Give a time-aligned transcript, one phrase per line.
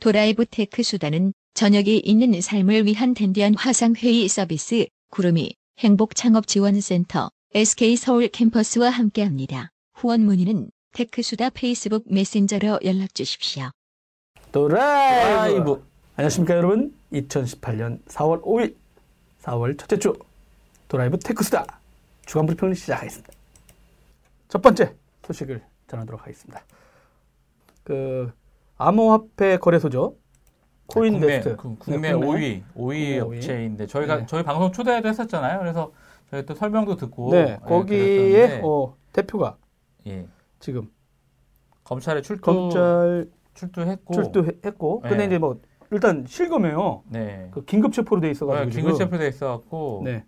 [0.00, 9.70] 도라이브 테크 수다는 저녁이 있는 삶을 위한 댄디한 화상회의 서비스 구루미 행복창업지원센터 SK서울 캠퍼스와 함께합니다.
[9.94, 13.70] 후원 문의는 테크수다 페이스북 메신저로 연락 주십시오.
[14.52, 15.82] 도라이브.
[16.16, 16.94] 안녕하십니까 여러분.
[17.12, 18.74] 2018년 4월 5일
[19.42, 20.12] 4월 첫째 주
[20.88, 21.80] 도라이브 테크수다
[22.26, 23.32] 주간 브리핑을 시작하겠습니다.
[24.48, 24.94] 첫 번째
[25.26, 26.62] 소식을 전하도록 하겠습니다.
[27.84, 28.30] 그
[28.78, 30.16] 암호화폐 거래소죠.
[30.86, 31.56] 코인네스트.
[31.56, 34.26] 국내, 그 국내 네, 5위, 5위 국내 업체인데 저희가 네.
[34.26, 35.58] 저희 방송 초대도 했었잖아요.
[35.58, 35.92] 그래서
[36.30, 39.56] 저희 또 설명도 듣고 네, 예, 거기에 어, 대표가
[40.06, 40.26] 예.
[40.60, 40.90] 지금
[41.84, 45.08] 검찰에 출두 검찰 출두했고 출두했고, 네.
[45.08, 47.04] 근데 이제 뭐 일단 실검이에요.
[47.08, 47.48] 네.
[47.52, 48.76] 그 긴급 체포로 돼 있어가지고 네.
[48.76, 50.24] 긴급 체포 돼 있어갖고 네.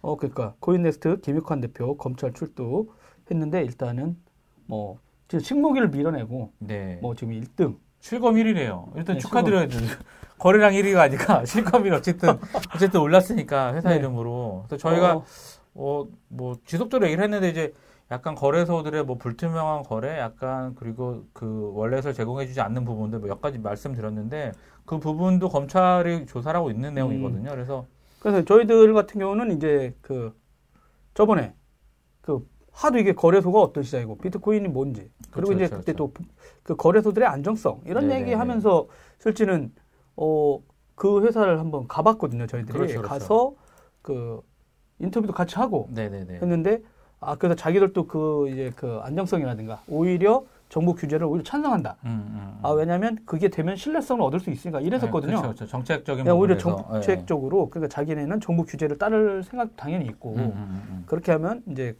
[0.00, 2.88] 어 그러니까 코인네스트 김익환 대표 검찰 출두
[3.30, 4.16] 했는데 일단은
[4.66, 6.98] 뭐 지금 식목일을 밀어내고 네.
[7.02, 8.96] 뭐 지금 1등 실검 1위래요.
[8.96, 9.78] 일단 네, 축하드려야죠.
[10.38, 12.28] 거래량 1위가 아니까 실검이 어쨌든
[12.74, 13.96] 어쨌든 올랐으니까 회사 네.
[13.96, 14.64] 이름으로.
[14.68, 15.24] 그래서 저희가 어,
[15.74, 17.74] 어, 뭐 지속적으로 얘기를 했는데 이제
[18.10, 23.58] 약간 거래소들의 뭐 불투명한 거래, 약간 그리고 그 원래서 제공해주지 않는 부분들 뭐 몇 가지
[23.58, 24.52] 말씀드렸는데
[24.86, 27.50] 그 부분도 검찰이 조사를 하고 있는 내용이거든요.
[27.50, 27.84] 그래서
[28.20, 30.34] 그래서 저희들 같은 경우는 이제 그
[31.14, 31.54] 저번에
[32.22, 32.46] 그
[32.78, 37.82] 하도 이게 거래소가 어떤 시장이고 비트코인이 뭔지 그리고 그렇죠, 이제 그렇죠, 그때 또그 거래소들의 안정성
[37.86, 38.20] 이런 네네네.
[38.22, 38.86] 얘기 하면서
[39.20, 39.72] 실제는
[40.16, 40.60] 어
[40.98, 43.08] 그 회사를 한번 가봤거든요 저희들이 그렇죠, 그렇죠.
[43.08, 43.54] 가서
[44.02, 44.42] 그
[44.98, 46.40] 인터뷰도 같이 하고 네네네.
[46.42, 46.82] 했는데
[47.20, 51.96] 아 그래서 자기들도 그 이제 그 안정성이라든가 오히려 정부 규제를 오히려 찬성한다.
[52.04, 52.58] 음, 음, 음.
[52.62, 55.30] 아 왜냐하면 그게 되면 신뢰성을 얻을 수 있으니까 이랬었거든요.
[55.30, 55.66] 네, 그렇죠, 그렇죠.
[55.70, 56.58] 정책적인 그냥 오히려.
[56.58, 60.34] 정책적으로 그러니까 자기네는 정부 규제를 따를 생각 당연히 있고.
[60.34, 61.96] 음, 음, 음, 그렇게 하면 이제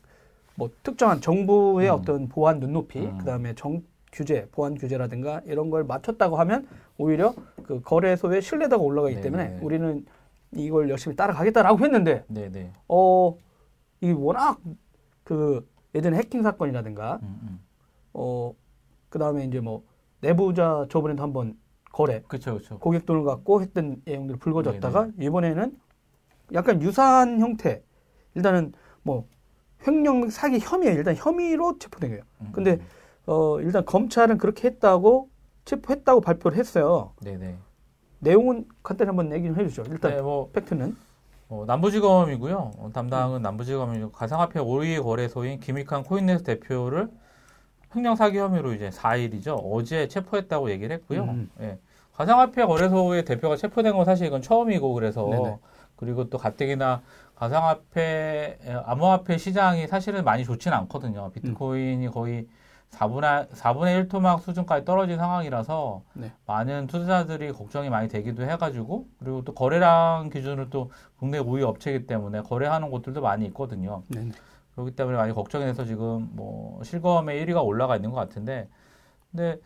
[0.58, 1.94] 뭐 특정한 정부의 음.
[1.94, 3.16] 어떤 보안 눈높이 음.
[3.18, 9.20] 그다음에 정 규제 보안 규제라든가 이런 걸 맞췄다고 하면 오히려 그 거래소의 신뢰도가 올라가기 네,
[9.20, 9.58] 때문에 네.
[9.62, 10.04] 우리는
[10.50, 12.34] 이걸 열심히 따라가겠다라고 했는데 음.
[12.34, 12.72] 네네.
[12.88, 13.36] 어,
[14.00, 14.58] 이 워낙
[15.22, 15.64] 그
[15.94, 17.60] 예전에 해킹 사건이라든가 음, 음.
[18.14, 18.52] 어,
[19.08, 19.84] 그 다음에 이제 뭐
[20.20, 21.56] 내부자 저번에도 한번
[21.92, 22.78] 거래 그렇죠, 그렇죠.
[22.80, 25.78] 고객 돈을 갖고 했던 내용들이 불거졌다가 이번에는
[26.52, 27.84] 약간 유사한 형태
[28.34, 29.28] 일단은 뭐
[29.86, 32.22] 횡령 사기 혐의 일단 혐의로 체포된 거예요.
[32.40, 32.86] 음, 근데 음.
[33.26, 35.28] 어, 일단 검찰은 그렇게 했다고
[35.64, 37.12] 체포했다고 발표를 했어요.
[37.22, 37.56] 네네.
[38.20, 39.84] 내용은 간단히 한번 얘기 좀 해주죠.
[39.90, 40.96] 일단 네, 뭐 팩트는
[41.50, 42.72] 어, 남부지검이고요.
[42.78, 47.08] 어, 담당은 남부지검이고 가상화폐 5위 거래소인 김익환 코인네스 대표를
[47.94, 49.58] 횡령 사기 혐의로 이제 4일이죠.
[49.72, 51.24] 어제 체포했다고 얘기를 했고요.
[51.24, 51.50] 음.
[51.60, 51.78] 예.
[52.14, 55.58] 가상화폐 거래소의 대표가 체포된 건 사실 이건 처음이고 그래서 네네.
[55.96, 57.02] 그리고 또 가뜩이나
[57.38, 61.30] 가상화폐 에, 암호화폐 시장이 사실은 많이 좋지는 않거든요.
[61.30, 62.48] 비트코인이 거의
[62.90, 66.32] 4분의 4분의 1 토막 수준까지 떨어진 상황이라서 네.
[66.46, 72.42] 많은 투자자들이 걱정이 많이 되기도 해가지고 그리고 또 거래량 기준으로 또 국내 5위 업체이기 때문에
[72.42, 74.02] 거래하는 곳들도 많이 있거든요.
[74.08, 74.28] 네.
[74.74, 78.68] 그렇기 때문에 많이 걱정이 돼서 지금 뭐 실검에 1위가 올라가 있는 것 같은데
[79.30, 79.60] 근데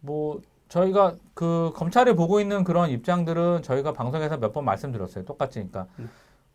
[0.00, 5.24] 뭐 저희가 그 검찰이 보고 있는 그런 입장들은 저희가 방송에서 몇 번 말씀드렸어요.
[5.24, 6.10] 똑같이 그러니까 음.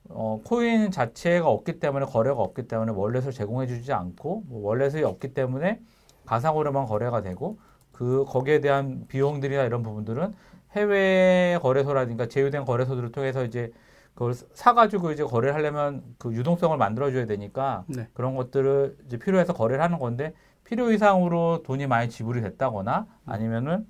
[0.10, 5.34] 어, 코인 자체가 없기 때문에 거래가 없기 때문에 월렛을 제공해 주지 않고 뭐 월렛이 없기
[5.34, 5.80] 때문에
[6.26, 7.58] 가상으로만 거래가 되고
[7.92, 10.34] 그 거기에 대한 비용들이나 이런 부분들은
[10.74, 13.72] 해외 거래소라든가 제휴된 거래소들을 통해서 이제
[14.14, 18.08] 그걸 사가지고 이제 거래를 하려면 그 유동성을 만들어줘야 되니까 네.
[18.14, 23.88] 그런 것들을 이제 필요해서 거래를 하는 건데 필요 이상으로 돈이 많이 지불이 됐다거나 아니면은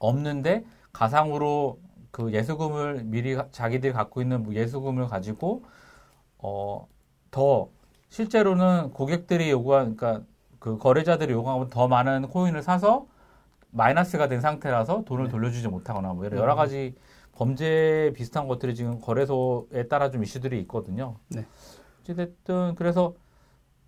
[0.00, 1.78] 없는데 가상으로
[2.14, 5.64] 그 예수금을 미리 가- 자기들이 갖고 있는 뭐 예수금을 가지고
[6.38, 6.86] 어
[7.34, 7.68] 더
[8.10, 10.24] 실제로는 고객들이 요구한 그러니까
[10.60, 13.08] 그 거래자들이 요구하고 더 많은 코인을 사서
[13.72, 15.30] 마이너스가 된 상태라서 돈을 네.
[15.32, 16.36] 돌려주지 못하거나 뭐 음.
[16.36, 16.94] 여러 가지
[17.32, 21.16] 범죄 비슷한 것들이 지금 거래소에 따라 좀 이슈들이 있거든요.
[21.30, 21.44] 네.
[22.02, 23.14] 어쨌든 그래서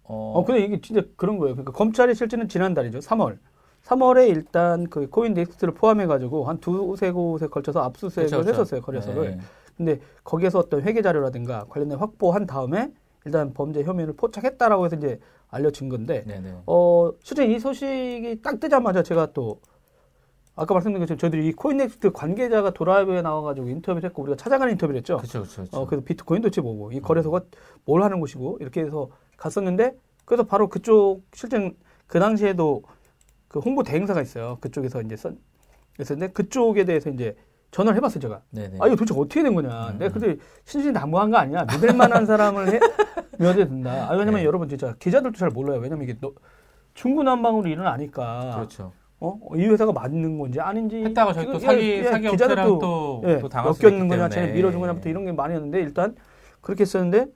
[0.02, 1.54] 어, 어, 근데 이게 진짜 그런 거예요.
[1.54, 2.98] 그러니까 검찰이 실제는 지난달이죠.
[2.98, 3.38] 3월.
[3.86, 8.50] 3월에 일단 그 코인네스트를 포함해가지고 한 두세 곳에 걸쳐서 압수수색을 그쵸, 그쵸.
[8.50, 8.80] 했었어요.
[8.82, 9.36] 거래소를.
[9.36, 9.38] 네.
[9.76, 12.92] 근데 거기에서 어떤 회계 자료라든가 관련된 확보한 다음에
[13.24, 16.54] 일단 범죄 혐의를 포착했다라고 해서 이제 알려진 건데, 네 네.
[16.66, 19.60] 어, 실제 이 소식이 딱 뜨자마자 제가 또
[20.56, 25.18] 아까 말씀드린 것처럼 저희들이 이 코인네스트 관계자가 도라이브에 나와가지고 인터뷰를 했고 우리가 찾아가는 인터뷰를 했죠.
[25.18, 25.76] 그렇죠, 그렇죠.
[25.76, 27.42] 어, 그래서 비트코인 도대체 뭐고, 이 거래소가
[27.84, 29.94] 뭘 하는 곳이고, 이렇게 해서 갔었는데,
[30.24, 31.74] 그래서 바로 그쪽, 실제
[32.06, 32.82] 그 당시에도
[33.56, 34.58] 그 홍보 대행사가 있어요.
[34.60, 35.38] 그쪽에서 이제 선,
[35.94, 37.34] 그래서 근데 그쪽에 대해서 이제
[37.70, 38.42] 전화를 해봤어요, 제가.
[38.50, 38.76] 네네.
[38.80, 39.92] 아, 이거 도대체 어떻게 된 거냐.
[39.92, 40.36] 음, 내가 그때
[40.66, 41.64] 신신당부한 거 아니야.
[41.64, 42.80] 믿을 만한 사람을 해,
[43.38, 44.08] 면해야 된다.
[44.10, 44.44] 아, 왜냐면 네.
[44.44, 45.80] 여러분 진짜 기자들도 잘 몰라요.
[45.80, 46.32] 왜냐면 이게 너,
[46.92, 48.52] 중구난방으로 일어나니까.
[48.56, 48.92] 그렇죠.
[49.20, 49.40] 어?
[49.54, 52.78] 이 회사가 맞는 건지 아닌지 했다가 저희 또 사기 예, 예, 사기 기자들 업체랑 또
[52.78, 54.52] 또, 예, 또 엮였는 거냐, 때문에.
[54.52, 56.14] 밀어준 거냐부터 이런 게 많이 했는데 일단
[56.60, 57.28] 그렇게 했었는데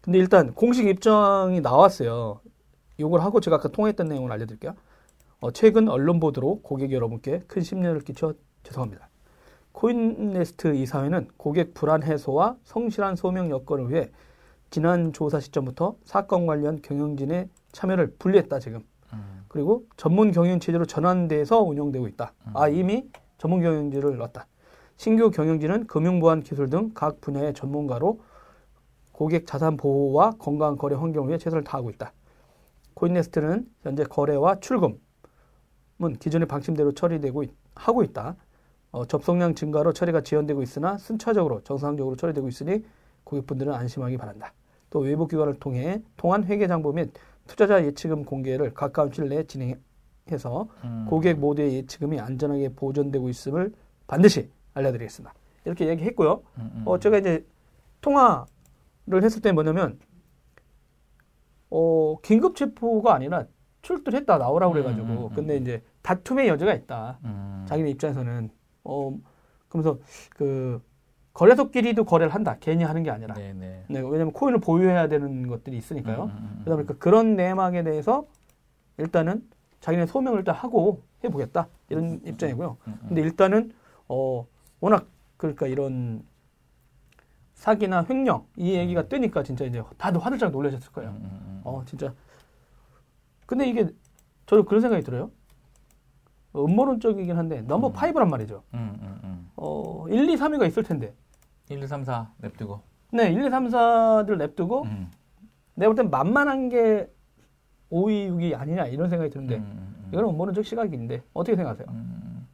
[0.00, 2.40] 근데 일단 공식 입장이 나왔어요.
[2.98, 4.74] 요걸 하고 제가 아까 통화했던 내용을 알려드릴게요.
[5.42, 9.08] 어, 최근 언론 보도로 고객 여러분께 큰 심려를 끼쳐 죄송합니다.
[9.72, 14.08] 코인네스트 이사회는 고객 불안 해소와 성실한 소명 여건을 위해
[14.70, 18.84] 지난 조사 시점부터 사건 관련 경영진의 참여를 분리했다 지금.
[19.12, 19.44] 음.
[19.48, 22.32] 그리고 전문 경영 체제로 전환돼서 운영되고 있다.
[22.54, 24.46] 아 이미 전문 경영진을 넣었다.
[24.96, 28.20] 신규 경영진은 금융 보안 기술 등 각 분야의 전문가로
[29.10, 32.12] 고객 자산 보호와 건강한 거래 환경을 위해 최선을 다하고 있다.
[32.94, 35.00] 코인네스트는 현재 거래와 출금은
[36.10, 38.36] 기존의 방침대로 처리되고 있- 하고 있다.
[38.90, 42.84] 어, 접속량 증가로 처리가 지연되고 있으나 순차적으로 정상적으로 처리되고 있으니
[43.24, 44.52] 고객분들은 안심하기 바란다.
[44.90, 47.12] 또 외부 기관을 통해 통한 회계 장부 및
[47.46, 51.06] 투자자 예치금 공개를 가까운 시일 내에 진행해서 음.
[51.08, 53.72] 고객 모두의 예치금이 안전하게 보존되고 있음을
[54.06, 55.32] 반드시 알려드리겠습니다.
[55.64, 56.42] 이렇게 얘기했고요.
[56.58, 56.82] 음, 음.
[56.84, 57.46] 어, 제가 이제
[58.02, 59.98] 통화를 했을 때 뭐냐면,
[61.70, 63.46] 어, 긴급 체포가 아니라
[63.82, 67.18] 출두했다 나오라고 그래가지고, 음, 음, 음, 근데 이제 다툼의 여지가 있다.
[67.24, 67.64] 음.
[67.68, 68.50] 자기네 입장에서는,
[68.84, 69.16] 어,
[69.68, 69.98] 그러면서
[70.30, 70.82] 그,
[71.32, 72.56] 거래소끼리도 거래를 한다.
[72.60, 73.34] 괜히 하는 게 아니라.
[73.34, 73.84] 네, 네.
[73.88, 76.24] 네, 왜냐면 코인을 보유해야 되는 것들이 있으니까요.
[76.24, 76.60] 음, 음, 음.
[76.64, 78.26] 그러다 보니까 그런 내막에 대해서
[78.98, 79.42] 일단은
[79.80, 81.68] 자기네 소명을 일단 하고 해보겠다.
[81.88, 82.76] 이런 입장이고요.
[82.86, 83.06] 음, 음.
[83.08, 83.72] 근데 일단은
[84.08, 84.46] 어
[84.80, 85.06] 워낙
[85.38, 86.22] 그러니까 이런
[87.54, 91.16] 사기나 횡령 이 얘기가 뜨니까 진짜 이제 다들 화들짝 놀라셨을 거예요.
[91.64, 92.12] 어 진짜.
[93.46, 93.88] 근데 이게
[94.46, 95.30] 저는 그런 생각이 들어요.
[96.52, 97.92] 어, 음모론적이긴 한데 넘버 음.
[97.92, 98.62] 5란 말이죠.
[98.74, 99.50] 음, 음, 음.
[99.56, 101.14] 어 1, 2, 3위가 있을 텐데.
[101.68, 102.80] 1, 2, 3, 4 냅두고.
[103.12, 105.10] 네, 1, 2, 3, 4들 냅두고 음.
[105.74, 107.08] 내가 볼 땐 만만한 게
[107.90, 110.08] 5위, 6위 아니냐 이런 생각이 드는데 음, 음, 음.
[110.12, 111.86] 이거는 음모론적 시각인데 어떻게 생각하세요?
[111.90, 112.46] 음,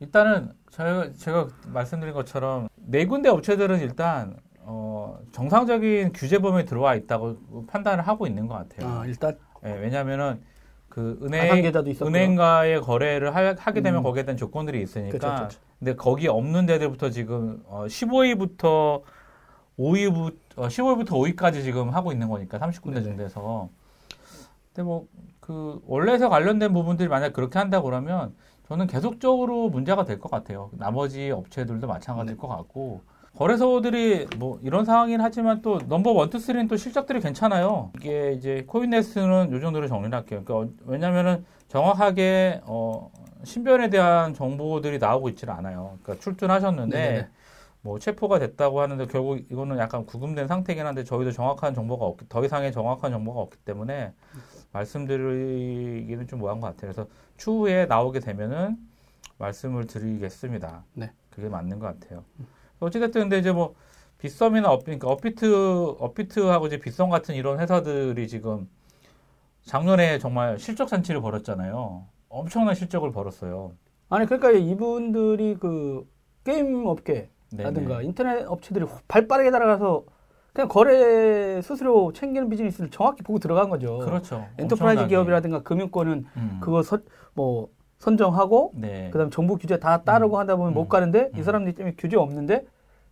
[0.00, 7.66] 일단은 제가, 제가 말씀드린 것처럼 네 군데 업체들은 일단 어, 정상적인 규제 범위에 들어와 있다고
[7.66, 8.88] 판단을 하고 있는 것 같아요.
[9.00, 10.40] 아 일단 예, 왜냐하면은
[10.94, 11.74] 그 은행.
[12.02, 14.02] 은행과의 거래를 하, 게 되면 음.
[14.02, 15.18] 거기에 대한 조건들이 있으니까.
[15.18, 15.60] 그쵸, 그쵸.
[15.78, 19.02] 근데 거기 없는 데들부터 지금 어, 15위부터
[19.78, 23.04] 5위부터 어, 15위부터 5위까지 지금 하고 있는 거니까 30군데 네네.
[23.04, 23.68] 정도에서.
[24.72, 25.08] 근데 뭐
[25.44, 28.34] 그 원래에서 관련된 부분들이 만약 그렇게 한다 그러면
[28.66, 30.70] 저는 계속적으로 문제가 될 것 같아요.
[30.72, 32.40] 나머지 업체들도 마찬가지일 네.
[32.40, 33.02] 것 같고
[33.36, 37.90] 거래소들이 뭐 이런 상황이긴 하지만 또 number one, two, three는 또 실적들이 괜찮아요.
[37.96, 40.42] 이게 이제 코인네스트는 요 정도로 정리를 할게요.
[40.44, 43.10] 그러니까 어, 왜냐면은 정확하게 어
[43.42, 45.98] 신변에 대한 정보들이 나오고 있질 않아요.
[46.02, 47.28] 그러니까 출두는 하셨는데 네네네.
[47.82, 52.44] 뭐 체포가 됐다고 하는데 결국 이거는 약간 구금된 상태긴 한데 저희도 정확한 정보가 없기 더
[52.44, 54.12] 이상의 정확한 정보가 없기 때문에
[54.72, 56.92] 말씀드리기는 좀 뭐한 것 같아요.
[56.92, 58.78] 그래서 추후에 나오게 되면은
[59.38, 60.84] 말씀을 드리겠습니다.
[60.94, 61.10] 네.
[61.30, 62.24] 그게 맞는 것 같아요.
[62.80, 63.74] 어찌됐든 근데 이제 뭐
[64.18, 68.68] 빗썸이나 업, 그러니까 업비트, 업비트하고 이제 빗썸 같은 이런 회사들이 지금
[69.62, 72.04] 작년에 정말 실적 잔치를 벌였잖아요.
[72.28, 73.72] 엄청난 실적을 벌었어요.
[74.08, 76.06] 아니 그러니까 이분들이 그
[76.44, 78.04] 게임 업계 네, 라든가 네.
[78.04, 80.04] 인터넷 업체들이 발 빠르게 날아가서
[80.52, 83.98] 그냥 거래 수수료 챙기는 비즈니스를 정확히 보고 들어간 거죠.
[83.98, 84.46] 그렇죠.
[84.58, 85.08] enterprise 엄청나게.
[85.08, 86.58] 기업이라든가 금융권은 음.
[86.60, 86.98] 그거 서,
[87.34, 87.68] 뭐
[88.04, 89.08] 선정하고 네.
[89.10, 90.74] 그다음 에 정부 규제 다 따르고 하다 보면 음.
[90.74, 91.42] 못 가는데 이 음.
[91.42, 92.66] 사람들 때문에 규제 없는데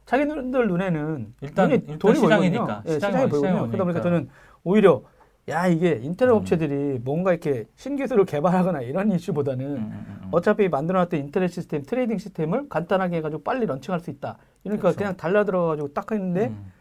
[0.04, 2.82] 자기들 눈에는 일단- 돈이, 일단 돈이 시장이니까.
[2.87, 3.66] 예, 시장이 보이거든요.
[3.68, 4.00] 그러다 보니까.
[4.02, 4.28] 저는
[4.64, 5.02] 오히려
[5.49, 6.37] 야 이게 인터넷 음.
[6.37, 10.28] 업체들이 뭔가 이렇게 신기술을 개발하거나 이런 이슈보다는 음, 음, 음.
[10.30, 14.37] 어차피 만들어놨던 인터넷 시스템, 트레이딩 시스템을 간단하게 해가지고 빨리 런칭할 수 있다.
[14.64, 14.99] 이러니까 그쵸.
[14.99, 16.72] 그냥 달라들어가지고 딱 했는데, 음.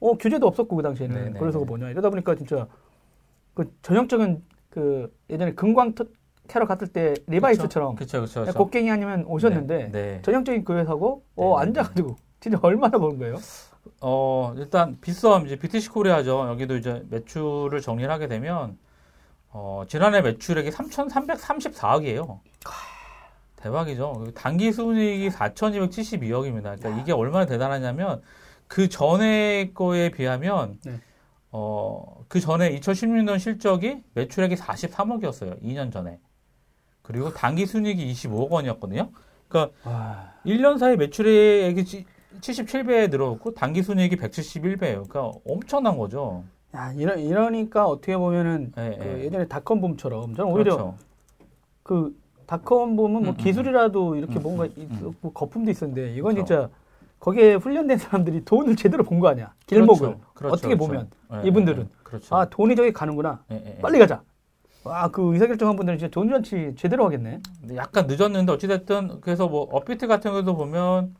[0.00, 1.14] 어, 규제도 없었고, 그 당시에는.
[1.14, 1.38] 네네네.
[1.38, 1.90] 그래서 뭐냐.
[1.90, 2.66] 이러다 보니까 진짜
[3.54, 6.04] 그 전형적인 그 예전에 금광 터-
[6.46, 8.58] 캐러 갔을 때 리바이스처럼 그쵸, 그쵸, 그쵸.
[8.58, 10.22] 곡괭이 아니면 오셨는데, 네, 네.
[10.22, 11.80] 전형적인 그 회사고, 어, 네네네.
[11.80, 13.36] 앉아가지고 진짜 얼마나 버는 거예요?
[14.00, 16.48] 어, 일단 빗썸 이제 BTC 코리아죠.
[16.48, 18.78] 여기도 이제 매출을 정리를 하게 되면
[19.50, 22.40] 어, 지난해 매출액이 3,334억이에요.
[23.56, 24.32] 대박이죠.
[24.34, 26.78] 단기 순이익이 4,272억입니다.
[26.78, 28.22] 그러니까 이게 얼마나 대단하냐면
[28.68, 31.00] 그 전에 거에 비하면 네.
[31.52, 35.62] 어, 그 전에 2016년 실적이 매출액이 43억이었어요.
[35.62, 36.18] 2년 전에.
[37.06, 39.10] 그리고 단기 순이익이 25억 원이었거든요.
[39.48, 42.04] 그러니까 와, 1년 사이 매출액이
[42.40, 45.08] 77배에 늘어났고 단기 순이익이 171배예요.
[45.08, 46.42] 그러니까 엄청난 거죠.
[46.74, 49.24] 야, 이러, 이러니까 어떻게 보면은 예, 그 예.
[49.24, 50.94] 예전에 닷컴 붐처럼 저는 오히려 그렇죠.
[51.84, 56.34] 그 닷컴 붐은 뭐 음, 음, 기술이라도 이렇게 음, 뭔가 음, 있었고 거품도 있었는데 이건
[56.34, 56.46] 그렇죠.
[56.46, 56.68] 진짜
[57.20, 60.20] 거기에 훈련된 사람들이 돈을 제대로 본 거 아니야 길목을 그렇죠.
[60.34, 60.54] 그렇죠.
[60.54, 60.86] 어떻게 그렇죠.
[60.86, 61.10] 보면
[61.44, 61.82] 예, 이분들은.
[61.84, 62.34] 예, 그렇죠.
[62.36, 63.42] 아 돈이 저기 가는구나.
[63.80, 64.22] 빨리 가자
[64.90, 67.40] 아, 그 의사결정한 분들은 진짜 돈 잔치 제대로 하겠네.
[67.74, 71.14] 약간 늦었는데 어찌됐든 그래서 뭐 업비트 같은 경우도 보면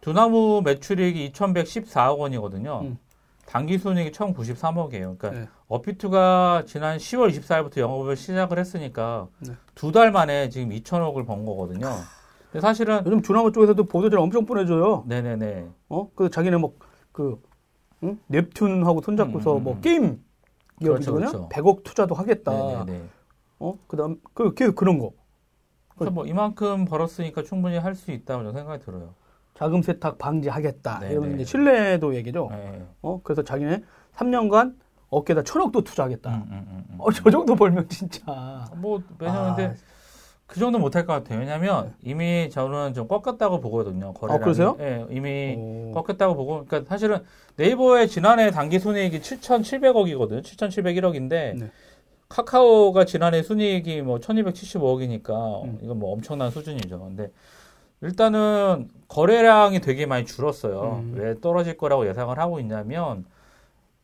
[0.00, 2.80] 두나무 매출액이 2,114억 원이거든요.
[2.82, 2.98] 음.
[3.46, 5.18] 단기 순이익이 1,093억이에요.
[5.18, 5.48] 그러니까 네.
[5.66, 9.54] 업비트가 지난 10월 24일부터 영업을 시작을 했으니까 네.
[9.74, 11.88] 두달 만에 지금 2천억을 번 거거든요.
[12.52, 15.04] 근데 사실은 요즘 주나무 쪽에서도 보도자료 엄청 보내줘요.
[15.08, 15.68] 네네네.
[15.88, 16.10] 어?
[16.14, 16.74] 그래서 자기네 뭐,
[17.10, 17.40] 그,
[18.04, 18.18] 응?
[18.30, 19.80] 넵튠하고 손잡고서 음, 음, 뭐 음.
[19.80, 20.24] 게임
[20.80, 21.14] 기업이거든요.
[21.16, 21.48] 그렇죠.
[21.50, 22.52] 100억 투자도 하겠다.
[22.84, 23.04] 네네네.
[23.60, 23.74] 어?
[23.86, 25.12] 그 다음, 그, 그, 그런 거.
[25.96, 29.14] 그래서 뭐 이만큼 벌었으니까 충분히 할 수 있다고 저는 생각이 들어요.
[29.54, 31.00] 자금 세탁 방지하겠다.
[31.00, 31.34] 네, 이러면 네.
[31.36, 32.48] 이제 신뢰도 얘기죠.
[32.50, 32.86] 네.
[33.02, 33.20] 어?
[33.22, 33.82] 그래서 자기네
[34.16, 34.76] 3년간
[35.10, 36.30] 어깨에다 천억도 투자하겠다.
[36.30, 36.96] 음, 음, 음, 음.
[36.98, 38.64] 어, 저 정도 벌면 진짜.
[38.76, 39.76] 뭐 왜냐면 아, 근데
[40.50, 41.38] 그 정도 못할 것 같아요.
[41.38, 44.12] 왜냐면 이미 저는 좀 꺾였다고 보거든요.
[44.14, 44.40] 거래량이.
[44.40, 44.76] 아, 그러세요?
[44.80, 45.92] 예, 이미 오.
[45.92, 47.20] 꺾였다고 보고, 그러니까 사실은
[47.54, 50.42] 네이버의 지난해 단기 순이익이 7,700억이거든요.
[50.42, 51.70] 7,701억인데 네.
[52.28, 55.78] 카카오가 지난해 순이익이 뭐 1,275억이니까 음.
[55.82, 56.98] 이건 뭐 엄청난 수준이죠.
[56.98, 57.30] 근데
[58.00, 61.04] 일단은 거래량이 되게 많이 줄었어요.
[61.04, 61.14] 음.
[61.16, 63.24] 왜 떨어질 거라고 예상을 하고 있냐면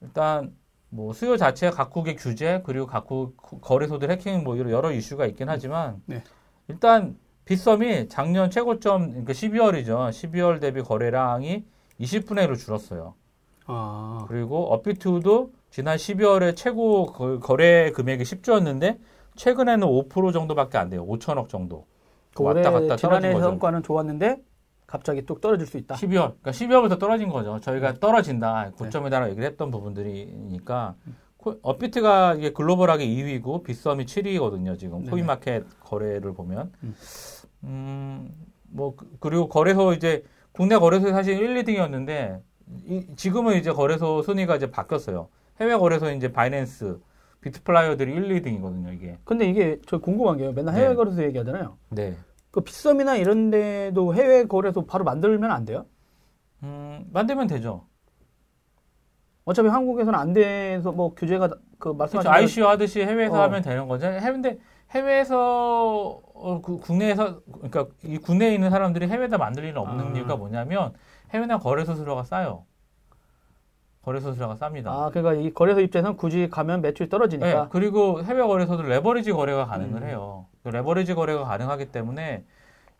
[0.01, 0.55] 일단
[0.91, 6.01] 뭐 수요 자체 각국의 규제 그리고 각국 거래소들 해킹 뭐 이런 여러 이슈가 있긴 하지만
[6.07, 6.23] 네.
[6.69, 10.11] 일단 빗썸이 작년 최고점 그러니까 12월이죠.
[10.11, 11.65] 12월 대비 거래량이
[12.01, 13.15] 20분의 1로 줄었어요.
[13.67, 14.25] 아.
[14.29, 18.99] 그리고 업비트도 지난 12월에 최고 거- 거래 금액이 10조였는데
[19.37, 21.07] 최근에는 5% 정도밖에 안 돼요.
[21.07, 21.87] 5천억 정도.
[22.35, 23.45] 그 왔다 갔다 떨어진 지난해 거죠.
[23.45, 24.39] 성과는 좋았는데
[24.87, 25.95] 갑자기 뚝 떨어질 수 있다.
[25.97, 26.35] 12월.
[26.41, 27.59] 그러니까 12월부터 떨어진 거죠.
[27.61, 28.01] 저희가 네.
[28.01, 28.71] 떨어진다.
[28.77, 31.13] 고점이다라고 얘기를 했던 부분들이니까 코-
[31.63, 34.79] 업비트가 이게 글로벌하게 2위고 빗썸이 7위거든요.
[34.79, 35.11] 지금 네네.
[35.11, 36.73] 코인마켓 거래를 보면.
[36.83, 36.95] 음.
[37.65, 38.31] 음,
[38.69, 42.41] 뭐 그- 그리고 거래소 이제 국내 거래소 사실 1, 2등이었는데
[43.17, 45.29] 지금은 이제 거래소 순위가 이제 바뀌었어요.
[45.61, 46.99] 해외 거래소 이제 바이낸스,
[47.41, 48.93] 비트플라이어들이 1, 2등이거든요.
[48.95, 49.19] 이게.
[49.25, 50.53] 근데 이게 저 궁금한 게요.
[50.53, 50.95] 맨날 해외 네.
[50.95, 51.77] 거래소 얘기하잖아요.
[51.91, 52.17] 네.
[52.51, 55.87] 그 빗썸이나 이런 데도 해외 거래소 바로 만들면 안 돼요?
[56.63, 57.87] 음, 만들면 되죠.
[59.47, 61.97] 어차피 한국에서는 안 돼서 뭐 규제가 그 그렇죠.
[61.97, 63.43] 말씀하신 ICO 하듯이 해외에서 어.
[63.43, 64.07] 하면 되는 거죠.
[64.09, 64.59] 해운데
[64.91, 70.17] 해외에서 어, 그 국내에서 그러니까 이 국내에 있는 사람들이 해외에다 만들 일은 없는 아.
[70.17, 70.93] 이유가 뭐냐면
[71.33, 72.65] 해외나 거래소 수수료가 싸요.
[74.03, 74.89] 거래소 수수료가 쌉니다.
[74.89, 77.69] 아, 그러니까 이 거래소 입장에서는 굳이 가면 매출이 네, 떨어지니까.
[77.71, 80.09] 그리고 해외 거래소들 레버리지 거래가 가능을 음.
[80.09, 80.47] 해요.
[80.65, 82.45] 그 레버리지 거래가 가능하기 때문에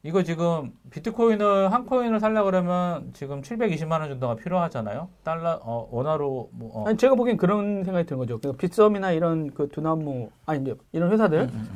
[0.07, 5.09] 이거 지금 비트코인을 한 코인을 살려 그러면 지금 720만 원 정도가 필요하잖아요.
[5.25, 6.87] 달러 어, 원화로 뭐 어.
[6.87, 8.39] 아니 제가 보기엔 그런 생각이 드는 거죠.
[8.39, 11.69] 그러니까 빗썸이나 이런 그 두나무 아니 이제 이런 회사들이 음,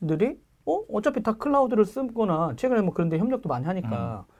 [0.00, 0.36] 음, 음.
[0.64, 4.34] 어 어차피 다 클라우드를 쓰거나 최근에 뭐 그런데 협력도 많이 하니까 음.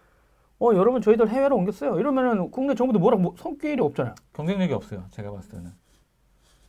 [0.64, 2.00] 어 여러분 저희들 해외로 옮겼어요.
[2.00, 4.14] 이러면은 국내 정부도 뭐라고 뭐 손길이 없잖아요.
[4.32, 5.04] 경쟁력이 없어요.
[5.10, 5.70] 제가 봤을 때는.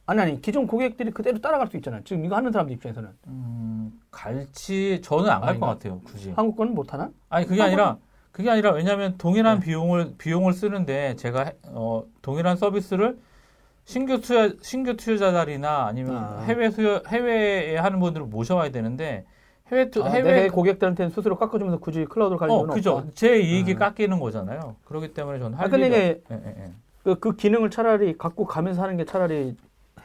[0.07, 2.01] 아니 아니 기존 고객들이 그대로 따라갈 수 있잖아요.
[2.03, 5.65] 지금 이거 하는 사람들 입장에서는 음, 갈지 저는 안 갈 것?
[5.65, 6.00] 같아요.
[6.01, 6.31] 굳이.
[6.31, 7.09] 한국 거는 못 하나?
[7.29, 7.97] 아니 그게 아니라
[8.31, 9.65] 그게 아니라 왜냐하면 동일한 네.
[9.65, 13.17] 비용을 비용을 쓰는데 제가 해- 어, 동일한 서비스를
[13.85, 16.41] 신규 투자 신규 투자자들이나 아니면 아.
[16.45, 19.25] 해외 수요 해외에 하는 분들을 모셔와야 되는데
[19.71, 23.12] 해외 투 아, 해외 고객들한테는 스스로 깎아주면서 굳이 클라우드로 갈어 이유는 그죠 없다.
[23.15, 23.77] 제 이익이 아.
[23.79, 24.75] 깎이는 거잖아요.
[24.85, 26.71] 그렇기 때문에 저는 할 아, 근데 이게 없- 예, 예, 예.
[27.03, 29.55] 그, 그 기능을 차라리 갖고 가면서 하는 게 차라리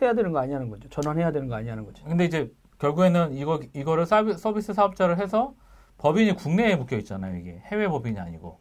[0.00, 0.88] 해야 되는 거 아니냐는 거죠.
[0.88, 2.02] 전환해야 되는 거 아니냐는 거지.
[2.04, 5.54] 근데 이제 결국에는 이거 이거를 서비, 서비스 사업자를 해서
[5.98, 7.36] 법인이 국내에 묶여 있잖아요.
[7.36, 8.58] 이게 해외 법인이 아니고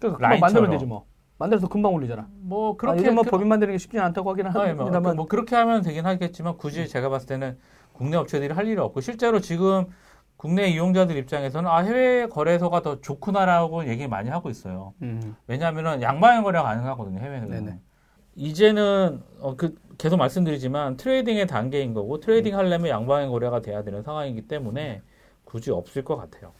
[0.00, 0.40] 그러니까 라인처럼.
[0.40, 1.06] 만들면 되지 뭐.
[1.38, 2.28] 만들어서 금방 올리잖아.
[2.40, 4.84] 뭐 그렇게 그렇게 아, 뭐 그- 법인 만드는 게 쉽지 않다고 하기는 아, 예, 뭐,
[4.84, 7.58] 합니다만 뭐 그렇게 하면 되긴 하겠지만 굳이 제가 봤을 때는
[7.92, 9.86] 국내 업체들이 할 일이 없고 실제로 지금
[10.36, 14.94] 국내 이용자들 입장에서는 아 해외 거래소가 더 좋구나라고 얘기 많이 하고 있어요.
[15.02, 15.36] 음.
[15.46, 17.50] 왜냐하면은 양방향 거래가 가능하거든요 해외는.
[17.50, 17.78] 네네.
[18.34, 24.48] 이제는 어, 그 계속 말씀드리지만 트레이딩의 단계인 거고 트레이딩 하려면 양방향 거래가 돼야 되는 상황이기
[24.48, 25.02] 때문에
[25.44, 26.52] 굳이 없을 것 같아요.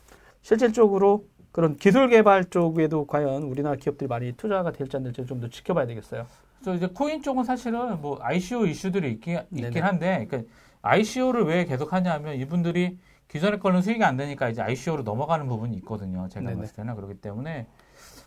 [0.42, 5.48] 실질적으로 그런 기술 개발 쪽에도 과연 우리나라 기업들이 많이 투자가 될지 안 될지 좀 더
[5.48, 6.26] 지켜봐야 되겠어요.
[6.60, 9.82] 그래서 이제 코인 쪽은 사실은 뭐 ICO 이슈들이 있긴, 있긴.
[9.82, 10.52] 한데, 그러니까
[10.82, 12.98] ICO를 왜 계속 하냐면 이분들이
[13.28, 16.28] 기존에 거는 수익이 안 되니까 이제 ICO로 넘어가는 부분이 있거든요.
[16.28, 16.60] 제가 네네.
[16.60, 17.66] 봤을 때는 그렇기 때문에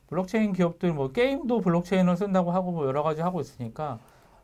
[0.07, 3.99] 블록체인 기업들 뭐 게임도 블록체인을 쓴다고 하고 뭐 여러 가지 하고 있으니까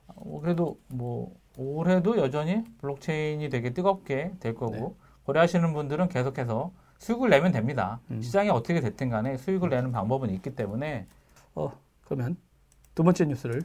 [0.08, 4.94] 어, 그래도 뭐 올해도 여전히 블록체인이 되게 뜨겁게 될 거고 네.
[5.26, 8.00] 거래하시는 분들은 계속해서 수익을 내면 됩니다.
[8.12, 8.22] 음.
[8.22, 11.08] 시장이 어떻게 됐든 간에 수익을 내는 방법은 있기 때문에
[11.56, 11.72] 어,
[12.06, 12.38] 그러면
[12.96, 13.62] 두 번째 뉴스를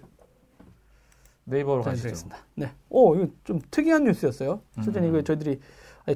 [1.45, 2.09] 네이버로 가시죠.
[2.09, 2.39] 전해드리겠습니다.
[2.55, 2.73] 네.
[2.89, 4.61] 오, 이거 좀 특이한 뉴스였어요.
[4.83, 5.09] 실제 음.
[5.09, 5.61] 이거 저희들이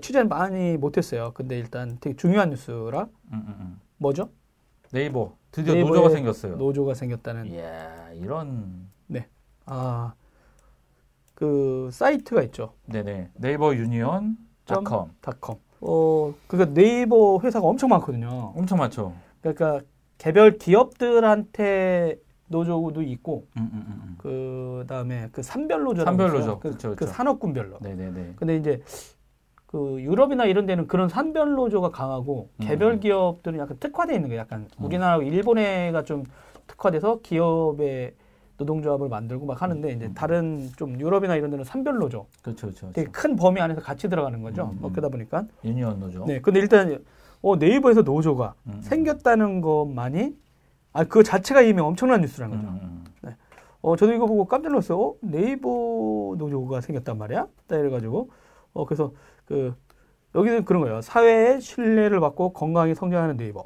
[0.01, 1.33] 취재는 많이 못했어요.
[1.35, 3.81] 근데 일단 되게 중요한 뉴스라 음, 음, 음.
[3.97, 4.31] 뭐죠?
[4.91, 6.57] 네이버 드디어 노조가 생겼어요.
[6.57, 7.47] 노조가 생겼다는.
[7.47, 8.89] 이야 이런
[9.67, 10.15] 아,
[11.35, 12.75] 그 사이트가 있죠.
[12.87, 13.31] 네네.
[13.35, 15.11] 네이버 union 점 닷컴.
[15.21, 15.57] 닷컴.
[15.81, 18.53] 어, 그러니까 네이버 회사가 엄청 많거든요.
[18.57, 19.15] 엄청 많죠.
[19.41, 19.81] 그러니까
[20.19, 24.15] 개별 기업들한테 노조도 있고 음, 음, 음, 음.
[24.19, 26.31] 그 다음에 그 산별 노조라고 산별.
[26.41, 26.59] 노조.
[26.59, 27.13] 그, 그쵸, 그 그쵸.
[27.13, 27.79] 산업군별로.
[27.81, 28.35] 네네네.
[28.37, 28.83] 근데 이제
[29.71, 32.67] 그 유럽이나 이런 데는 그런 산별 노조가 강하고 음.
[32.67, 34.41] 개별 기업들은 약간 특화돼 있는 거예요.
[34.41, 34.85] 약간 음.
[34.85, 36.25] 우리나라하고 일본에가 좀
[36.67, 38.15] 특화돼서 기업의
[38.57, 40.15] 노동조합을 만들고 막 하는데 이제 음.
[40.15, 42.91] 다른 좀 유럽이나 이런 데는 산별 노조 그렇죠, 그렇죠.
[42.93, 44.71] 되게 큰 범위 안에서 같이 들어가는 거죠.
[44.73, 44.93] 음, 뭐 음.
[44.93, 46.25] 그러다 보니까 유니언 노조.
[46.25, 46.41] 네.
[46.41, 47.05] 근데 일단
[47.41, 50.37] 어, 네이버에서 노조가 음, 생겼다는 것만이
[50.93, 52.73] 아 그거 자체가 이미 엄청난 뉴스라는 음, 거죠.
[52.73, 53.35] 음, 음.
[53.83, 55.01] 어, 저도 이거 보고 깜짝 놀랐어요.
[55.01, 57.47] 어, 네이버 노조가 생겼단 말이야?
[57.69, 58.31] 딱 이래가지고.
[58.73, 59.13] 어, 그래서
[59.51, 59.75] 그,
[60.37, 61.03] 여기는 그런 거예요.
[61.03, 63.65] 사회의 신뢰를 받고 건강하게 성장하는 네이버.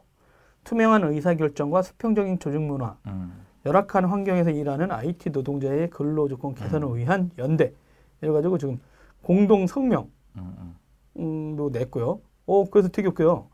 [0.65, 2.97] 투명한 의사결정과 수평적인 조직 문화.
[3.07, 3.45] 음.
[3.67, 7.75] 열악한 환경에서 일하는 IT 노동자의 근로조건 개선을 위한 연대.
[8.23, 8.81] 이래가지고 지금
[9.23, 10.75] 공동 성명, 음,
[11.19, 11.69] 음.
[11.71, 12.21] 냈고요.
[12.47, 13.49] 어, 그래서 되게 웃겨요.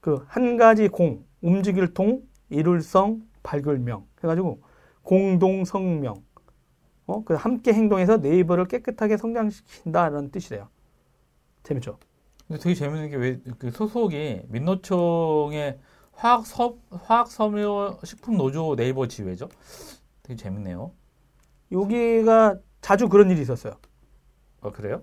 [0.00, 4.06] 그, 한 가지 공, 움직일 통, 이룰성, 발글명.
[4.24, 4.62] 해가지고,
[5.02, 6.22] 공동 성명.
[7.06, 10.68] 어, 그 함께 행동해서 네이버를 깨끗하게 성장시킨다라는 뜻이래요.
[11.62, 11.98] 재밌죠?
[12.48, 15.78] 근데 되게 재밌는 게 왜 그 소속이 민노총의
[16.12, 19.48] 화학 섭 화학 섬유 식품 노조 네이버 지회죠?
[20.22, 20.92] 되게 재밌네요.
[21.72, 23.74] 여기가 자주 그런 일이 있었어요.
[24.60, 25.02] 어 그래요?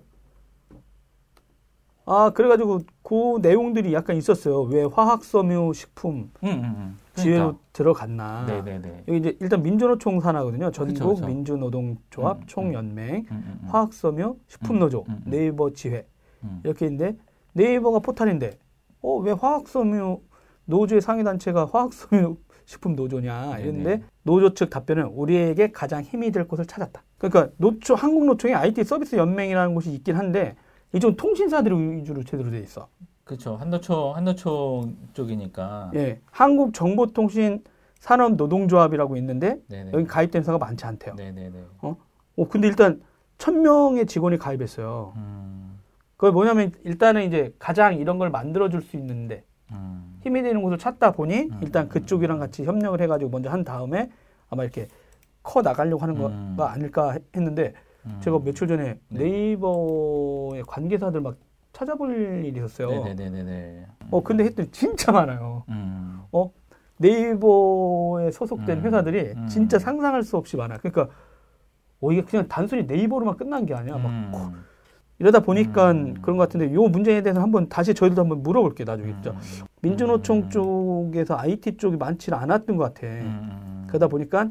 [2.06, 4.62] 아, 그래가지고 그 내용들이 약간 있었어요.
[4.62, 6.98] 왜 화학 섬유 식품 음, 음, 음.
[7.14, 7.64] 지회로 그러니까.
[7.72, 8.46] 들어갔나.
[8.46, 9.04] 네네네.
[9.08, 10.70] 여기 이제 일단 민주노총 산하거든요.
[10.72, 11.24] 전국.
[11.24, 13.68] 민주노동조합 음, 총연맹, 음, 음, 음.
[13.68, 15.30] 화학 섬유 식품 노조, 음, 음, 음.
[15.30, 16.06] 네이버 지회.
[16.44, 16.60] 음.
[16.64, 17.16] 이렇게 있는데
[17.52, 18.58] 네이버가 포탈인데
[19.02, 20.20] 어 왜 화학섬유
[20.66, 24.02] 노조의 상위 단체가 화학섬유 식품 노조냐 이랬는데.
[24.22, 27.02] 노조 측 답변은 우리에게 가장 힘이 될 곳을 찾았다.
[27.18, 30.54] 그러니까 노조 한국 노총에 IT 서비스 연맹이라는 곳이 있긴 한데
[30.94, 32.86] 이쪽 통신사들이 위주로 제대로 돼 있어.
[33.24, 33.56] 그렇죠.
[33.56, 35.90] 한노총 한노총 쪽이니까.
[35.94, 37.64] 예, 한국 정보통신
[37.98, 39.90] 산업 노동조합이라고 있는데 네네.
[39.94, 41.14] 여기 가입된 회사가 많지 않대요.
[41.14, 41.52] 네네네.
[41.82, 41.96] 어
[42.48, 43.02] 근데 일단
[43.38, 45.12] 천 명의 직원이 가입했어요.
[45.16, 45.59] 음,
[46.20, 50.18] 그게 뭐냐면 일단은 이제 가장 이런 걸 만들어줄 수 있는데 음.
[50.20, 54.10] 힘이 되는 곳을 찾다 보니 음, 일단 음, 그쪽이랑 같이 협력을 해가지고 먼저 한 다음에
[54.50, 54.86] 아마 이렇게
[55.42, 56.56] 커 나가려고 하는 음.
[56.58, 57.72] 거가 아닐까 했는데
[58.04, 58.18] 음.
[58.20, 59.18] 제가 며칠 전에 네.
[59.18, 61.38] 네이버의 관계사들 막
[61.72, 63.02] 찾아볼 일이 있었어요.
[63.02, 63.86] 네네네네.
[64.10, 65.64] 어 근데 했더니 진짜 많아요.
[65.70, 66.20] 음.
[66.98, 69.46] 네이버에 소속된 음, 회사들이 음.
[69.46, 70.80] 진짜 상상할 수 없이 많아요.
[70.82, 71.08] 그러니까
[72.02, 73.96] 어 이게 그냥 단순히 네이버로만 끝난 게 아니야.
[73.96, 74.64] 막 음.
[75.20, 76.14] 이러다 보니까 음.
[76.22, 78.86] 그런 것 같은데 이 문제에 대해서 한번 다시 저희도 한번 물어볼게요.
[78.86, 79.30] 나중에 진짜.
[79.30, 79.66] 음.
[79.82, 80.50] 민주노총 음.
[80.50, 83.06] 쪽에서 IT 쪽이 많지는 않았던 것 같아.
[83.06, 83.84] 음.
[83.86, 84.48] 그러다 보니까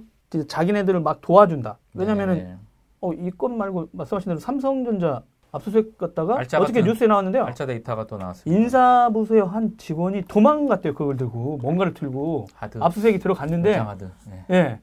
[0.47, 1.79] 자기네들을 막 도와준다.
[1.95, 2.57] 왜냐면은 네네.
[3.01, 7.43] 어, 이건 말고 말씀하신 대로 삼성전자 압수수색 갔다가 어떻게 뉴스에 나왔는데요.
[7.45, 8.61] 알짜 데이터가 또 나왔습니다.
[8.61, 10.93] 인사부서의 한 직원이 도망갔대요.
[10.93, 12.77] 그걸 들고 뭔가를 들고 하드.
[12.79, 13.83] 압수수색이 들어갔는데.
[14.27, 14.45] 네.
[14.51, 14.79] 예.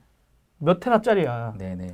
[0.59, 1.55] 몇 테라짜리야.
[1.59, 1.87] 네네.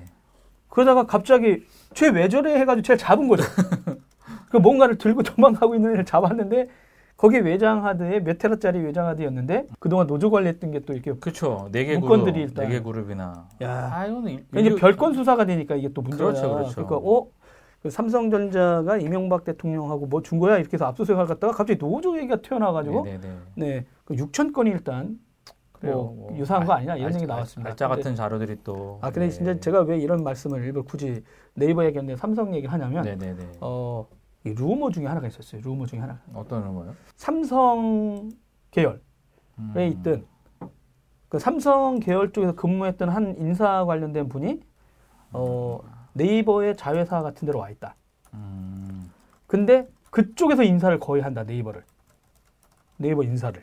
[0.69, 3.43] 그러다가 갑자기 쟤왜 저래 해가지고 쟤를 잡은 거죠.
[4.51, 6.69] 그 뭔가를 들고 도망가고 있는 애를 잡았는데
[7.17, 11.69] 거기 외장 하드에 몇 테라짜리 외장 하드였는데 그동안 노조 관리했던 게 또 이렇게 그렇죠.
[11.73, 13.49] 네개 문건들이 그룹, 일단- 네개 그룹이나.
[13.63, 16.27] 야 아 이거는 일- 이제 별건 수사가 되니까 이게 또 문제야.
[16.27, 16.81] 그렇죠, 그렇죠.
[16.81, 17.27] 러니까 어?
[17.83, 23.05] 그 삼성전자가 이명박 대통령하고 뭐 준 거야 이렇게 해서 압수수색을 갔다가 갑자기 노조 얘기가 튀어나와가지고
[23.05, 23.35] 네네네.
[23.57, 25.19] 네, 그 6천 건이 일단.
[25.91, 27.71] 뭐 뭐 유사한 거 알- 아니냐 이런 알- 얘기 알- 나왔습니다.
[27.71, 28.99] 알짜 근데- 같은 자료들이 또.
[29.03, 29.31] 아 근데 네.
[29.31, 33.53] 진짜 제가 왜 이런 말씀을 일부러 굳이 네이버 얘기했는데 삼성 얘기를 하냐면 네네네.
[33.61, 34.07] 어,
[34.45, 35.61] 이 루머 중에 하나가 있었어요.
[35.65, 36.21] 루머 중에 하나.
[36.35, 36.95] 어떤 거요?
[37.17, 38.31] 삼성
[38.71, 38.99] 계열에
[39.59, 39.75] 음.
[39.77, 40.27] 있던
[41.29, 44.61] 그 삼성 계열 쪽에서 근무했던 한 인사 관련된 분이
[45.33, 45.81] 어,
[46.13, 47.95] 네이버의 자회사 같은 데로 와 있다.
[48.35, 49.11] 음.
[49.47, 51.43] 근데 그쪽에서 인사를 거의 한다.
[51.45, 51.85] 네이버를.
[52.99, 53.63] 네이버 인사를.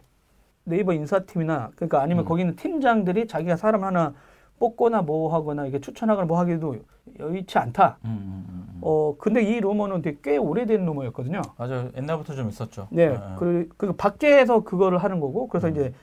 [0.69, 2.27] 네이버 인사팀이나 그러니까 아니면 음.
[2.27, 4.13] 거기 있는 팀장들이 자기가 사람 하나
[4.59, 6.77] 뽑거나 뭐 하거나 이게 추천하거나 뭐 하기도
[7.17, 7.97] 여의치 않다.
[8.05, 8.79] 음, 음, 음, 음.
[8.81, 11.41] 어 근데 이 루머는 되게 꽤 오래된 루머였거든요.
[11.57, 11.89] 맞아요.
[11.97, 12.87] 옛날부터 좀 있었죠.
[12.91, 13.17] 네, 네.
[13.37, 15.71] 그, 그 밖에서 그거를 하는 거고, 그래서 음.
[15.71, 15.93] 이제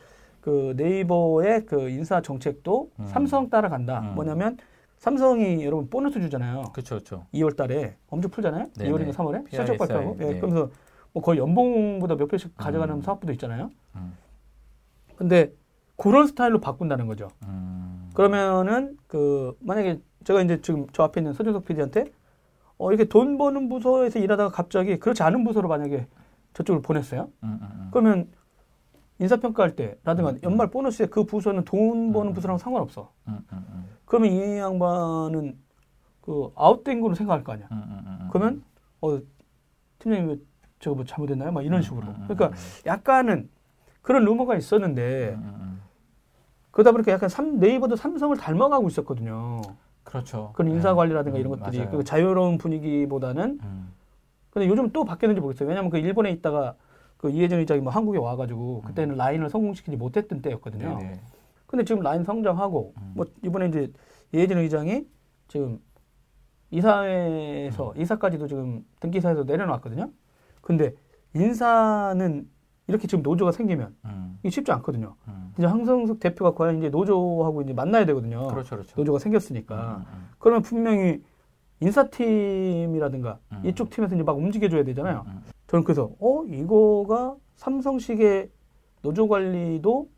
[0.41, 3.07] 그 네이버의 그 인사 정책도 음.
[3.07, 4.01] 삼성 따라간다.
[4.01, 4.15] 음.
[4.15, 4.57] 뭐냐면
[4.97, 6.65] 삼성이 여러분 보너스 주잖아요.
[6.73, 7.27] 그렇죠, 그렇죠.
[7.35, 8.69] 2월 달에 엄청 풀잖아요.
[8.79, 8.91] 네네.
[8.91, 10.17] 2월이나 3월에 실적 발표하고.
[10.21, 10.41] 예, 네.
[10.41, 10.71] 그러면서
[11.13, 13.03] 뭐 거의 연봉보다 몇 배씩 가져가는 음.
[13.03, 13.71] 사업부도 있잖아요.
[13.97, 14.17] 음.
[15.17, 15.53] 근데
[15.97, 17.29] 그런 스타일로 바꾼다는 거죠.
[17.45, 18.11] 음.
[18.15, 22.13] 그러면은 그 만약에 제가 이제 지금 저 앞에 있는 서준석 PD한테
[22.79, 26.07] 어 이렇게 돈 버는 부서에서 일하다가 갑자기 그렇지 않은 부서로 만약에
[26.53, 27.31] 저쪽을 보냈어요.
[27.43, 27.89] 음, 음, 음.
[27.93, 28.29] 그러면
[29.19, 32.35] 인사평가할 때라든가 음, 연말 보너스에 그 부서는 돈 버는 음.
[32.35, 33.13] 부서랑 상관없어.
[34.05, 35.59] 그러면 이 양반은
[36.21, 37.69] 그 아웃된 거로 생각할 거 아니야.
[38.31, 38.63] 그러면
[39.01, 39.19] 어
[39.99, 40.37] 팀장님 왜
[40.79, 41.53] 저거 뭐 잘못했나요?
[41.53, 42.03] 막 이런 식으로.
[42.29, 42.53] 그러니까
[42.85, 43.49] 약간은
[44.07, 45.81] 그런 루머가 있었는데 음, 음, 음.
[46.71, 49.63] 그러다 보니까 약간 삼, 네이버도 삼성을 닮아가고 있었거든요.
[50.05, 50.53] 그렇죠.
[50.55, 51.91] 그런 인사 관리라든가 음, 이런 것들이 맞아요.
[51.91, 53.93] 그 자유로운 분위기보다는 음,
[54.51, 55.69] 근데 요즘 또 바뀌었는지 모르겠어요.
[55.69, 56.77] 왜냐면 그 일본에 있다가
[57.17, 60.87] 그 이혜정 의장이 뭐 한국에 와가지고 그때는 라인을 성공시키지 못했던 때였거든요.
[60.87, 60.99] 음.
[60.99, 61.21] 네네.
[61.67, 63.13] 근데 지금 라인 성장하고 음.
[63.17, 63.93] 뭐 이번에 이제
[64.33, 65.05] 이혜진 의장이
[65.49, 65.81] 지금
[66.71, 68.01] 이사회에서 음.
[68.01, 70.11] 이사까지도 지금 등기사에서 내려놨거든요.
[70.61, 70.95] 근데
[71.35, 72.49] 인사는
[72.89, 75.17] 이렇게 지금 노조가 생기면 음, 이게 쉽지 않거든요.
[75.29, 75.53] 음.
[75.59, 78.47] 이제 황성숙 대표가 과연 이제 노조하고 이제 만나야 되거든요.
[78.47, 78.95] 그렇죠, 그렇죠.
[78.97, 79.97] 노조가 생겼으니까.
[79.97, 81.23] 음, 음, 그러면 분명히
[81.81, 83.63] 인사팀이라든가 음.
[83.65, 85.25] 이쪽 팀에서 이제 막 움직여줘야 되잖아요.
[85.27, 88.51] 음, 저는 그래서 어 이거가 삼성식의
[89.03, 90.09] 노조 관리도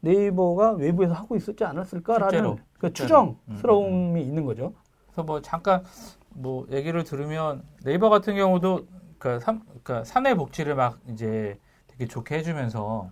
[0.00, 2.58] 네이버가 외부에서 하고 있었지 않았을까라는 실제로.
[2.78, 3.36] 그 실제로.
[3.46, 4.74] 추정스러움이 있는 거죠.
[5.06, 5.84] 그래서 뭐 잠깐
[6.30, 8.86] 뭐 얘기를 들으면 네이버 같은 경우도
[9.18, 11.58] 그러니까, 삼, 그러니까 사내 복지를 막 이제
[11.96, 13.10] 되게 좋게 해주면서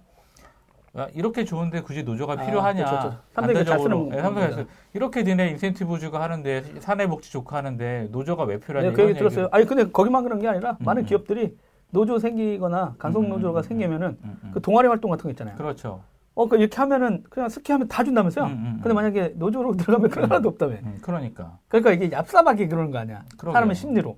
[0.97, 2.85] 야, 이렇게 좋은데 굳이 노조가 아, 필요하냐?
[2.85, 3.65] 그렇죠, 그렇죠.
[3.65, 4.23] 잘 쓰는 예.
[4.23, 8.91] 쓰는- 이렇게 니네 인센티브 주고 하는데 사내 복지 좋고 하는데 노조가 왜 필요하냐?
[8.91, 9.49] 네, 그 얘기 들었어요.
[9.51, 11.07] 아니 근데 거기만 그런 게 아니라 음, 많은 음.
[11.07, 11.57] 기업들이
[11.91, 14.51] 노조 생기거나 간속 음, 노조가 음, 음, 생기면은 음, 음.
[14.55, 15.57] 그 동아리 활동 같은 거 있잖아요.
[15.57, 16.03] 그렇죠.
[16.37, 18.45] 어, 그 이렇게 하면은 그냥 스키하면 다 준다면서요?
[18.45, 18.95] 음, 음, 근데 음.
[18.95, 20.75] 만약에 노조로 들어가면 그런 하나도 없다며.
[20.85, 21.59] 음, 그러니까.
[21.69, 23.25] 그러니까 이게 얍삽하게 그러는 거 아니야.
[23.37, 23.53] 그러게요.
[23.53, 24.17] 사람의 심리로.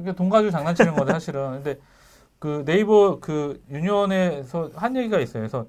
[0.00, 1.78] 이게 돈 가지고 장난치는 건데 사실은 근데
[2.38, 5.42] 그 네이버 그 유니온에서 한 얘기가 있어요.
[5.42, 5.66] 그래서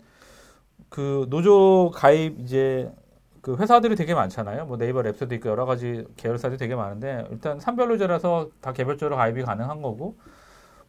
[0.89, 2.91] 그 노조 가입 이제
[3.41, 4.65] 그 회사들이 되게 많잖아요.
[4.65, 9.81] 뭐 네이버 랩스도 있고 여러 가지 계열사들이 되게 많은데 일단 산별로제라서 다 개별적으로 가입이 가능한
[9.81, 10.17] 거고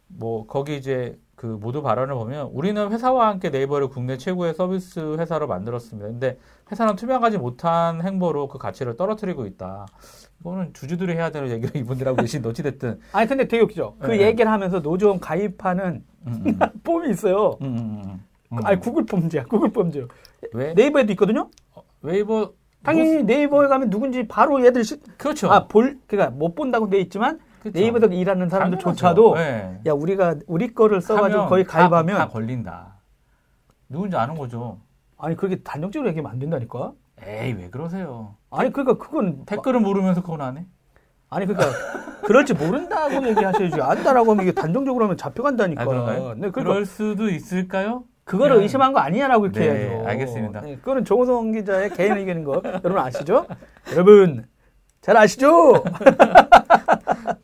[0.07, 5.47] 뭐 거기 이제 그 모두 발언을 보면 우리는 회사와 함께 네이버를 국내 최고의 서비스 회사로
[5.47, 6.07] 만들었습니다.
[6.07, 6.37] 근데
[6.71, 9.87] 회사는 투명하지 못한 행보로 그 가치를 떨어뜨리고 있다.
[10.39, 13.95] 이거는 주주들이 해야 되는 얘기를 이분들 하고 계신 어찌됐든 아니 근데 되게 웃기죠.
[13.99, 14.27] 그 네.
[14.27, 16.59] 얘기를 하면서 노조원 가입하는 음, 음.
[16.83, 17.57] 폼이 있어요.
[17.61, 18.23] 음, 음, 음.
[18.51, 18.57] 음.
[18.63, 19.45] 아니 구글 Forms야.
[19.45, 20.07] 구글 Forms.
[20.53, 21.49] 왜 네이버에도 있거든요.
[22.03, 25.49] 네이버 당연히 네이버에 가면 누군지 바로 얘들 시, 뭐, 그렇죠.
[25.49, 27.79] 아, 볼, 그니까 못 본다고 돼 있지만 그렇죠.
[27.79, 29.35] 네이버에서 일하는 사람들조차도.
[29.35, 29.79] 네.
[29.85, 32.95] 야, 우리가 우리 거를 써가지고 거의 다- 가입하면 다, 걸린다.
[33.89, 34.79] 누군지 아는 거죠.
[35.17, 36.93] 아니, 그렇게 단정적으로 얘기하면 안 된다니까.
[37.23, 38.35] 에이 왜 그러세요?
[38.49, 40.65] 아니, 그러니까 그건 댓글은 모르면서 그건 안 해?
[41.29, 41.69] 아니, 그러니까
[42.25, 43.79] 그럴지 모른다고 얘기하셔야지.
[43.79, 45.83] 안다라고 하면 이게 단정적으로 하면 잡혀간다니까.
[45.83, 46.19] 아, 그런가요?
[46.35, 48.05] 네, 그러니까 그럴 수도 있을까요?
[48.23, 50.07] 그거를 그냥- 의심한 거 아니냐라고 이렇게 네, 해야죠.
[50.07, 50.61] 알겠습니다.
[50.61, 53.45] 네, 그거는 정호성 기자의 개인 의견인 거 여러분 아시죠?
[53.93, 54.45] 여러분
[55.01, 55.83] 잘 아시죠?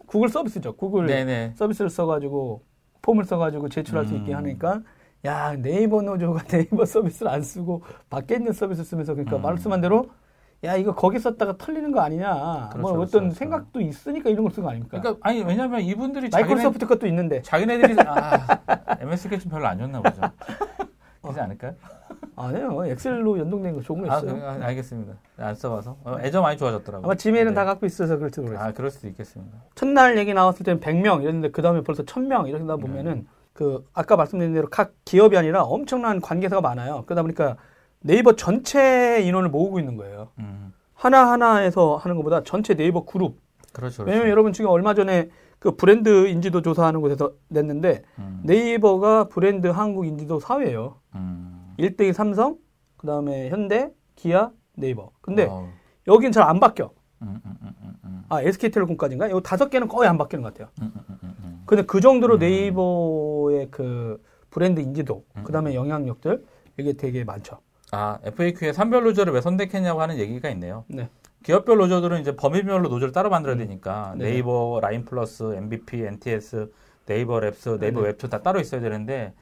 [0.08, 0.76] 구글 서비스죠.
[0.76, 1.54] 구글 네네.
[1.56, 2.64] 서비스를 써가지고
[3.04, 4.38] 폼을 써가지고 제출할 수 있게 음.
[4.38, 4.82] 하니까
[5.26, 9.42] 야 네이버 노조가 네이버 서비스를 안 쓰고 밖에 있는 서비스 쓰면서 그러니까 음.
[9.44, 10.10] 말씀한 대로
[10.64, 13.36] 야 이거 거기 썼다가 털리는 거 아니냐 그렇죠, 뭐 그렇죠, 어떤 그렇죠.
[13.38, 15.00] 생각도 있으니까 이런 걸 쓴 거 아닙니까?
[15.00, 18.48] 그러니까 아니 왜냐면 이분들이 자기네 마이크로소프트 것도 있는데 자기네들이 아
[19.02, 20.22] MS 스케치 별로 안 좋나 보죠.
[21.22, 21.76] 그렇지 않을까요?
[22.38, 24.36] 아니에요 엑셀로 연동된 거 좋은 거 아, 있어요.
[24.36, 25.14] 그, 아, 알겠습니다.
[25.38, 27.06] 안 써봐서 어, 애저 많이 좋아졌더라고요.
[27.06, 27.56] 아마 지메일은 네.
[27.56, 28.68] 다 갖고 있어서 그럴지 모르겠어요.
[28.68, 29.58] 아 그럴 수도 있겠습니다.
[29.74, 33.26] 첫날 얘기 나왔을 때는 100명 이랬는데 그 다음에 벌써 1000명 이러다 보면은 네.
[33.54, 37.04] 그 아까 말씀드린 대로 각 기업이 아니라 엄청난 관계사가 많아요.
[37.06, 37.58] 그러다 보니까
[38.02, 40.30] 네이버 전체 인원을 모으고 있는 거예요.
[40.38, 43.40] 음, 하나 하나에서 하는 것보다 전체 네이버 그룹.
[43.74, 44.04] 그렇죠.
[44.04, 44.04] 그렇죠.
[44.04, 50.06] 왜냐면 여러분 지금 얼마 전에 그 브랜드 인지도 조사하는 곳에서 냈는데 음, 네이버가 브랜드 한국
[50.06, 50.94] 인지도 4위예요.
[51.16, 51.57] 음.
[51.80, 52.58] 1등이 삼성,
[52.98, 55.12] 그 다음에 현대, 기아, 네이버.
[55.22, 55.68] 근데 어우,
[56.08, 56.92] 여긴 잘 안 바뀌어.
[57.24, 57.58] 음, 음,
[58.04, 59.30] 음, 아, SK텔레콤까지인가?
[59.32, 60.70] 요 다섯 개는 거의 안 바뀌는 것 같아요.
[61.66, 62.40] 근데 그 정도로 음.
[62.40, 65.44] 네이버의 그 브랜드 인지도, 음.
[65.44, 66.46] 그 다음에 영향력들,
[66.78, 67.60] 이게 되게 많죠.
[67.92, 70.84] 아, FAQ에 산별 노조를 왜 선택했냐고 하는 얘기가 있네요.
[70.88, 71.10] 네.
[71.44, 74.32] 기업별 노조들은 이제 범위별로 노조를 따로 만들어야 되니까 네.
[74.32, 76.72] 네이버, 라인 플러스, NBP, NTS,
[77.06, 78.08] 네이버 랩스, 네이버 네.
[78.08, 79.34] 웹툰 다 따로 있어야 되는데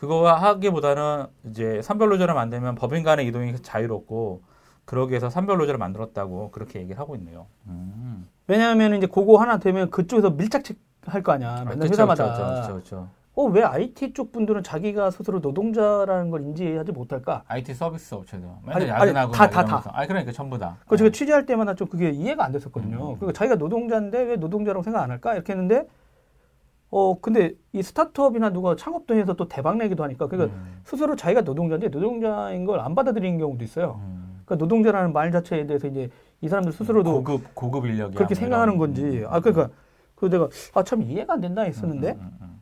[0.00, 4.40] 그거와 하기보다는 이제 산별 노조를 만들면 법인 간의 이동이 자유롭고
[4.86, 7.46] 그러기 위해서 산별 노조를 만들었다고 그렇게 얘기를 하고 있네요.
[7.66, 8.26] 음.
[8.46, 10.62] 왜냐하면 이제 그거 하나 되면 그쪽에서 밀착
[11.04, 11.64] 할거 아니야.
[11.64, 12.32] 맨날 그쵸, 회사마다.
[12.32, 13.08] 그쵸, 그쵸, 그쵸.
[13.34, 17.42] 어, 왜 IT 쪽 분들은 자기가 스스로 노동자라는 걸 인지하지 못할까?
[17.46, 19.90] IT 서비스 업체들 맨날 아니, 야근하고 다, 막 다, 이러면서.
[19.90, 20.78] 아니 그러니까 전부 다.
[20.88, 21.12] 그 제가 네.
[21.12, 22.96] 취재할 때마다 좀 그게 이해가 안 됐었거든요.
[22.96, 23.16] 음.
[23.16, 25.34] 그러니까 자기가 노동자인데 왜 노동자라고 생각 안 할까?
[25.34, 25.86] 이렇게 했는데,
[26.90, 31.42] 어, 근데 이 스타트업이나 누가 창업도 해서 또 대박 내기도 하니까, 그러니까 음, 스스로 자기가
[31.42, 34.00] 노동자인데 노동자인 걸 안 받아들이는 경우도 있어요.
[34.02, 34.40] 음.
[34.44, 36.08] 그러니까 노동자라는 말 자체에 대해서 이제
[36.40, 39.70] 이 사람들 스스로도 고급 고급 인력이 그렇게 생각하는 건지, 아, 그러니까,
[40.16, 42.60] 그 내가, 아, 참 이해가 안 된다 했었는데, 음, 음,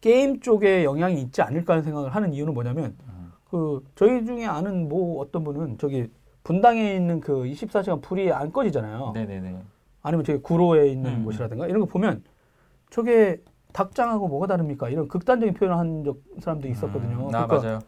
[0.00, 3.32] 게임 쪽에 영향이 있지 않을까 하는 생각을 하는 이유는 뭐냐면, 음.
[3.48, 6.10] 그, 저희 중에 아는 뭐 어떤 분은 저기
[6.42, 9.12] 분당에 있는 그 24시간 불이 안 꺼지잖아요.
[9.14, 9.56] 네네네.
[10.02, 11.24] 아니면 저기 구로에 있는 음.
[11.24, 12.22] 곳이라든가 이런 거 보면
[12.90, 14.88] 저게 닭장하고 뭐가 다릅니까?
[14.88, 17.28] 이런 극단적인 표현을 한 적, 사람도 있었거든요.
[17.28, 17.78] 음, 아, 그러니까 맞아요.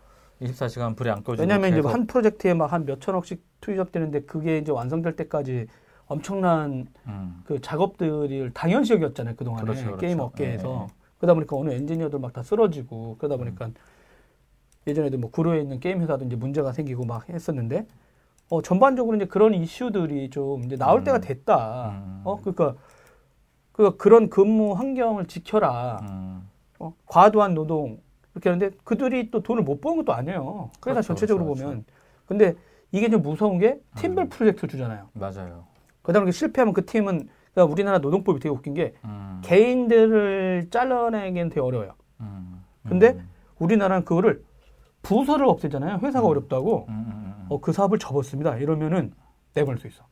[0.42, 4.58] 24시간 불이 안 꺼지고 왜냐하면 이제 계속 한 프로젝트에 막 한 몇천 억씩 투입되는데 그게
[4.58, 5.66] 이제 완성될 때까지
[6.06, 7.40] 엄청난 음.
[7.44, 9.98] 그 작업들이 당연시역이었잖아요 그 동안에 그렇죠, 그렇죠.
[9.98, 10.86] 게임 업계에서 예, 예.
[11.18, 13.70] 그러다 보니까 어느 엔지니어들 막 다 쓰러지고 그러다 보니까
[14.86, 17.86] 예전에도 뭐 구로에 있는 게임 회사도 이제 문제가 생기고 막 했었는데
[18.50, 21.04] 어 전반적으로 이제 그런 이슈들이 좀 이제 나올 음.
[21.04, 22.20] 때가 됐다 음.
[22.24, 22.74] 어 그러니까
[23.78, 26.48] 그 그런 근무 환경을 지켜라 음.
[26.80, 28.00] 어, 과도한 노동
[28.34, 31.84] 이렇게 하는데 그들이 또 돈을 못 버는 것도 아니에요 회사 그렇죠, 전체적으로 그렇죠, 보면
[32.26, 32.56] 근데
[32.90, 34.28] 이게 좀 무서운 게 팀별 음.
[34.30, 35.66] 프로젝트를 주잖아요 맞아요.
[36.02, 39.40] 그다음에 실패하면 그 팀은 그러니까 우리나라 노동법이 되게 웃긴 게 음.
[39.44, 41.92] 개인들을 잘라내기는 되게 어려워요.
[42.20, 42.64] 음.
[42.82, 43.28] 근데 음.
[43.60, 44.42] 우리나라는 그거를
[45.02, 46.00] 부서를 없애잖아요.
[46.02, 46.30] 회사가 음.
[46.30, 47.46] 어렵다고 음.
[47.48, 48.56] 어, 그 사업을 접었습니다.
[48.56, 49.12] 이러면은
[49.54, 50.04] 내보낼 수 있어.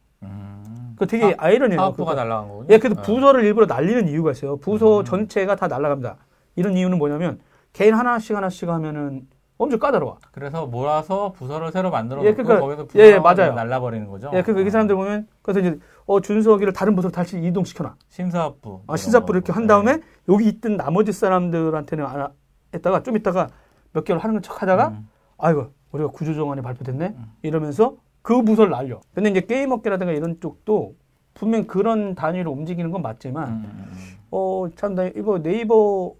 [0.96, 0.98] 음.
[0.98, 1.78] 그 되게 아이러니해요.
[1.80, 2.24] 사업부가 그러니까.
[2.24, 2.66] 날라간 거군요.
[2.70, 3.04] 예, 그래서 어.
[3.04, 4.56] 부서를 일부러 날리는 이유가 있어요.
[4.56, 5.04] 부서 음.
[5.04, 6.16] 전체가 다 날라갑니다.
[6.56, 7.38] 이런 이유는 뭐냐면
[7.72, 9.26] 개인 하나씩 하나씩 하면은
[9.58, 10.18] 엄청 까다로워.
[10.32, 13.54] 그래서 몰아서 부서를 새로 만들어 예, 놓고 그러니까- 거기서 예, 부서 맞아요.
[13.54, 14.30] 날라버리는 거죠.
[14.34, 17.94] 예, 그이 사람들 보면 그래서 이제 어 준석이를 다른 부서로 다시 이동시켜놔.
[18.08, 18.82] 신사업부.
[18.86, 19.68] 아, 신사부를 이렇게 한 네.
[19.68, 22.28] 다음에 여기 있던 나머지 사람들한테는 안
[22.74, 23.48] 했다가 좀 있다가
[23.92, 25.08] 몇 개월 하는 척 하다가 음.
[25.38, 27.24] 아이고 우리가 구조조정안이 발표됐네 음.
[27.42, 29.00] 이러면서 그 부서를 날려.
[29.14, 30.96] 근데 이제 게임 업계라든가 이런 쪽도
[31.32, 34.16] 분명 그런 단위로 움직이는 건 맞지만 음, 음, 음.
[34.30, 36.12] 어참 나 이거 네이버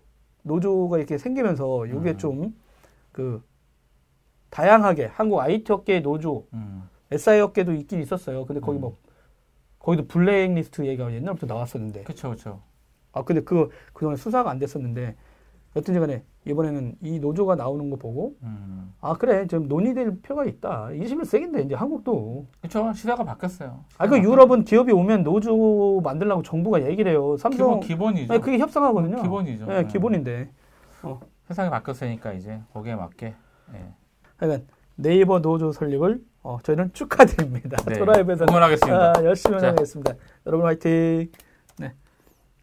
[0.45, 2.17] 노조가 이렇게 생기면서 이게 음.
[2.17, 3.43] 좀그
[4.51, 6.89] 다양하게 한국 IT 업계 노조, 음.
[7.11, 8.47] SI 업계도 있긴 있었어요.
[8.47, 8.83] 근데 거기 음.
[8.83, 8.99] 뭐
[9.81, 12.63] 거기도 블랙리스트 얘기가 옛날부터 나왔었는데 그쵸, 그쵸.
[13.11, 15.17] 아 근데 그 그동안 수사가 안 됐었는데
[15.77, 18.95] 여튼지 간에 이번에는 이 노조가 나오는 거 보고 음.
[19.01, 22.93] 아 그래 좀 논의될 필요가 있다 21세기인데 이제 한국도 그쵸.
[22.95, 23.85] 시대가 바뀌었어요.
[23.99, 28.33] 아 그 유럽은 기업이 오면 노조 만들라고 정부가 얘기를 해요 삼성 기본, 기본이죠.
[28.33, 29.67] 아니, 그게 협상하거든요 기본이죠.
[29.67, 29.89] 네, 네.
[29.89, 30.51] 기본인데
[31.49, 33.35] 세상이 바뀌었으니까 이제 거기에 맞게.
[33.75, 33.85] 예.
[34.39, 37.99] 하여간 네이버 노조 설립을 어, 저희는 축하드립니다 네.
[37.99, 39.13] 토라이브에서 응원하겠습니다.
[39.19, 39.69] 아, 열심히 자.
[39.69, 40.15] 하겠습니다
[40.47, 41.29] 여러분 화이팅
[41.79, 41.93] 네.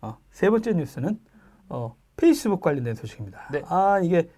[0.02, 1.20] 어, 세 번째 뉴스는
[1.70, 3.62] 어, 페이스북 관련된 소식입니다 네.
[3.68, 4.30] 아 이게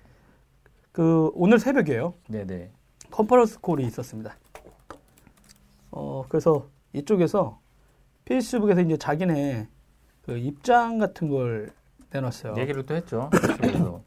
[0.91, 2.71] 그 오늘 새벽이에요 네네.
[3.11, 4.35] 컨퍼런스 콜이 있었습니다.
[5.91, 7.59] 어, 그래서 이쪽에서
[8.25, 9.69] 페이스북에서 이제 자기네
[10.25, 11.71] 그 입장 같은 걸
[12.11, 12.55] 내놨어요.
[12.57, 13.29] 얘기를 또 했죠.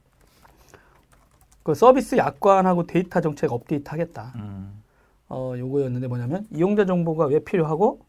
[1.62, 4.33] 그 서비스 약관하고 데이터 정책 업데이트 하겠다.
[4.37, 4.83] 음.
[5.28, 8.00] 어, 요거였는데 뭐냐면 이용자 정보가 왜 필요하고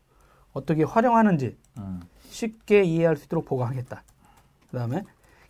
[0.54, 2.02] 어떻게 활용하는지 음.
[2.30, 4.04] 쉽게 이해할 수 있도록 보강하겠다.
[4.72, 5.04] 그 다음에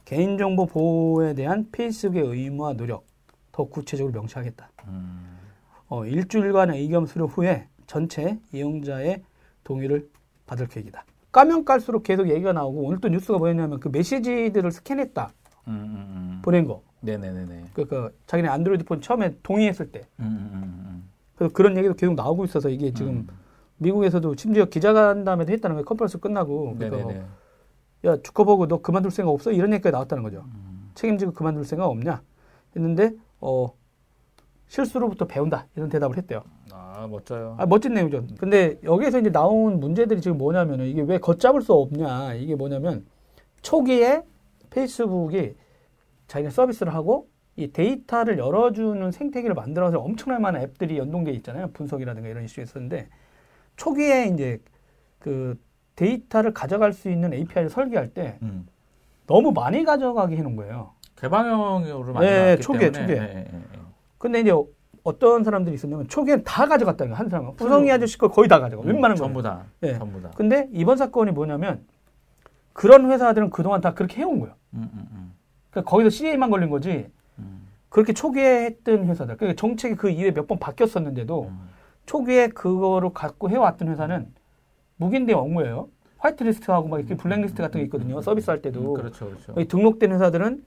[0.10, 3.06] 개인정보 보호에 대한 페이스북의 의무와 노력
[3.52, 4.72] 더 구체적으로 명시하겠다.
[4.88, 5.38] 음.
[5.88, 9.22] 어, 일주일간의 의견 수료 후에 전체 이용자의
[9.64, 10.10] 동의를
[10.48, 11.06] 받을 계획이다.
[11.32, 15.32] 까면 깔수록 계속 얘기가 나오고 오늘 또 뉴스가 뭐였냐면 그 메시지들을 스캔했다
[15.68, 16.42] 음, 음, 음.
[16.42, 16.82] 보낸 거.
[17.02, 17.66] 네네네네.
[17.74, 20.02] 그, 그 자기네 안드로이드 폰 처음에 동의했을 때.
[20.22, 21.10] 음, 음.
[21.36, 23.28] 그래서 그런 얘기도 계속 나오고 있어서 이게 지금 음.
[23.78, 25.86] 미국에서도 심지어 기자간담회도 했다는 거예요.
[25.86, 26.78] 컨퍼런스 끝나고.
[26.80, 27.24] 네네네.
[28.06, 29.52] 야 주커버그 너 그만둘 생각 없어?
[29.52, 30.46] 이런 얘기가 나왔다는 거죠.
[30.46, 30.92] 음.
[30.96, 32.22] 책임지고 그만둘 생각 없냐?
[32.76, 33.74] 했는데 어
[34.68, 36.44] 실수로부터 배운다 이런 대답을 했대요.
[36.72, 37.56] 아 멋져요.
[37.58, 38.26] 아, 멋진 내용이죠.
[38.38, 42.36] 근데 여기에서 이제 나온 문제들이 지금 뭐냐면은 이게 왜 걷잡을 수 없냐.
[42.36, 43.06] 이게 뭐냐면
[43.62, 44.24] 초기에
[44.70, 45.56] 페이스북이
[46.28, 51.72] 자기네 서비스를 하고 이 데이터를 열어주는 생태계를 만들어서 엄청난 많은 앱들이 연동돼 있잖아요.
[51.74, 53.10] 분석이라든가 이런 이슈 있었는데
[53.76, 54.60] 초기에 이제
[55.18, 55.60] 그
[56.00, 58.66] 데이터를 가져갈 수 있는 API를 설계할 때 음.
[59.28, 60.92] 너무 많이 가져가게 해놓은 거예요.
[61.18, 63.02] 개방형으로 많이 네, 나왔기 초기에, 때문에.
[63.16, 63.28] 초기에.
[63.28, 63.80] 네, 네, 네.
[64.18, 64.54] 근데 이제
[65.04, 67.14] 어떤 사람들이 있었냐면 초기엔 다 가져갔다는.
[67.14, 67.56] 한 사람은.
[67.58, 68.84] 구성이 아저씨 거 거의 다 가져가.
[68.88, 69.24] 웬만한 거.
[69.26, 69.66] 전부 다.
[69.84, 69.98] 예.
[69.98, 70.32] 전부 다.
[70.36, 71.86] 근데 이번 사건이 뭐냐면
[72.72, 74.56] 그런 회사들은 그동안 다 그렇게 해온 거예요.
[74.76, 75.34] 음, 음, 음.
[75.70, 77.12] 그러니까 거기서 CA만 걸린 거지.
[77.40, 77.68] 음.
[77.90, 79.36] 그렇게 초기에 했던 회사들.
[79.38, 81.70] 그러니까 정책이 그 이후에 몇 번 바뀌었었는데도 음.
[82.06, 84.34] 초기에 그거를 갖고 해왔던 회사는
[85.00, 85.90] 묵인돼 온 거예요.
[86.18, 88.22] 화이트리스트하고 막 이렇게 블랙리스트 같은 게 있거든요.
[88.22, 88.80] 서비스 할 때도.
[88.80, 89.60] 음, 그렇죠, 그렇죠.
[89.60, 90.66] 이 등록된 회사들은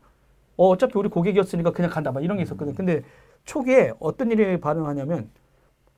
[0.56, 2.10] 어, 어차피 우리 고객이었으니까 그냥 간다.
[2.12, 2.74] 막 이런 게 있었거든.
[2.74, 3.02] 근데
[3.44, 5.30] 초기에 어떤 일이 발생하냐면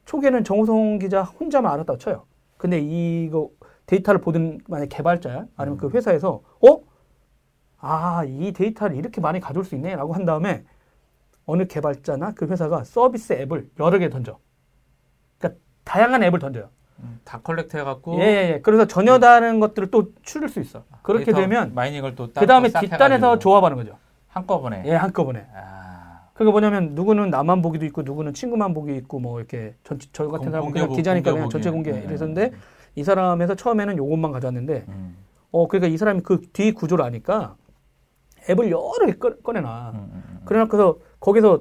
[0.05, 2.27] 초기에는 정우성 기자 혼자만 알았다고 쳐요.
[2.57, 3.51] 근데 이거
[3.87, 6.81] 데이터를 보던 만약 개발자야 아니면 그 회사에서 어?
[7.79, 10.65] 아, 이 데이터를 이렇게 많이 가져올 수 있네 라고 한 다음에
[11.47, 14.39] 어느 개발자나 그 회사가 서비스 앱을 여러 개 던져.
[15.39, 16.71] 그러니까 다양한 앱을 던져요.
[17.01, 18.61] 음, 다 collect 해갖고 예, 예, 예.
[18.63, 20.85] 그래서 전혀 다른 것들을 또 추릴 수 있어.
[21.03, 23.97] 그렇게 되면 mining을 또 그 다음에 싹 뒷단에서 조합하는 거죠.
[24.29, 24.83] 한꺼번에.
[24.87, 25.47] 예, 한꺼번에.
[25.55, 30.29] 아, 그게 뭐냐면 누구는 나만 보기도 있고 누구는 친구만 보기 있고 뭐 이렇게 전, 저
[30.29, 31.71] 같은 공개 그냥 보- 기자니까 그냥 전체.
[31.71, 32.03] 공개 네.
[32.05, 32.53] 이랬었는데
[32.97, 35.17] 이 사람에서 처음에는 요것만 가져왔는데 음.
[35.53, 37.57] 어 그러니까 이 사람이 그 뒤 구조를 아니까
[38.51, 39.91] 앱을 여러 개 꺼, 꺼내놔.
[39.95, 40.41] 음, 음, 음.
[40.45, 41.61] 그래서 거기서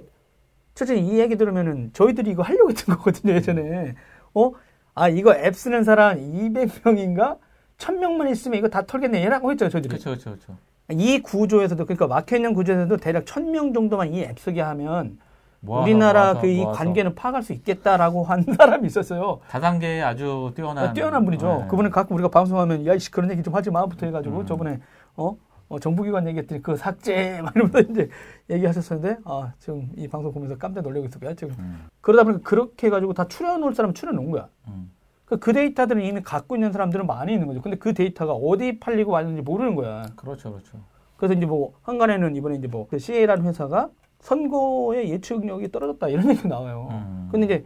[0.75, 3.95] 실제 이 얘기 들으면은 저희들이 이거 하려고 했던 거거든요 예전에.
[4.33, 4.51] 어?
[4.95, 7.37] 아 이거 앱 쓰는 사람 200명인가
[7.77, 9.89] 1000명만 있으면 이거 다 털겠네 얘라고 했죠 저희들이.
[9.99, 10.57] 그렇죠, 그렇죠, 그렇죠.
[10.91, 15.17] 이 구조에서도 그러니까 마켓형 구조에서도 대략 1000명 정도만 이 앱 쓰게 하면
[15.61, 16.63] 모아서, 우리나라 그 이.
[16.65, 19.39] 관계는 파악할 수 있겠다라고 한 사람이 있었어요.
[19.49, 21.59] 다단계에 아주 뛰어난 아, 뛰어난 분이죠.
[21.63, 21.67] 네.
[21.69, 24.45] 그분은 가끔 우리가 방송하면 야이씨 그런 얘기 좀 하지 마부터 해가지고 음.
[24.45, 24.79] 저번에
[25.15, 25.35] 어,
[25.73, 28.07] 어, 정부기관 얘기했더니 그 삭제 막 이러면서 이제
[28.49, 33.13] 얘기하셨었는데 아 지금 이 방송 보면서 깜짝 놀라고 있었고요 지금 음, 그러다 보니까 그렇게 해가지고
[33.13, 34.47] 다 출연올 사람 출연온 거야.
[34.67, 34.91] 음.
[35.25, 37.61] 그, 그 데이터들은 이미 갖고 있는 사람들은 많이 있는 거죠.
[37.61, 40.03] 근데 그 데이터가 어디 팔리고 왔는지 모르는 거야.
[40.15, 40.77] 그렇죠, 그렇죠.
[41.17, 46.87] 그래서 이제 뭐 한간에는 이번에 이제 뭐그 CA라는 회사가 선거의 예측력이 떨어졌다 이런 얘기 나와요.
[46.91, 47.29] 음.
[47.31, 47.65] 근데 이제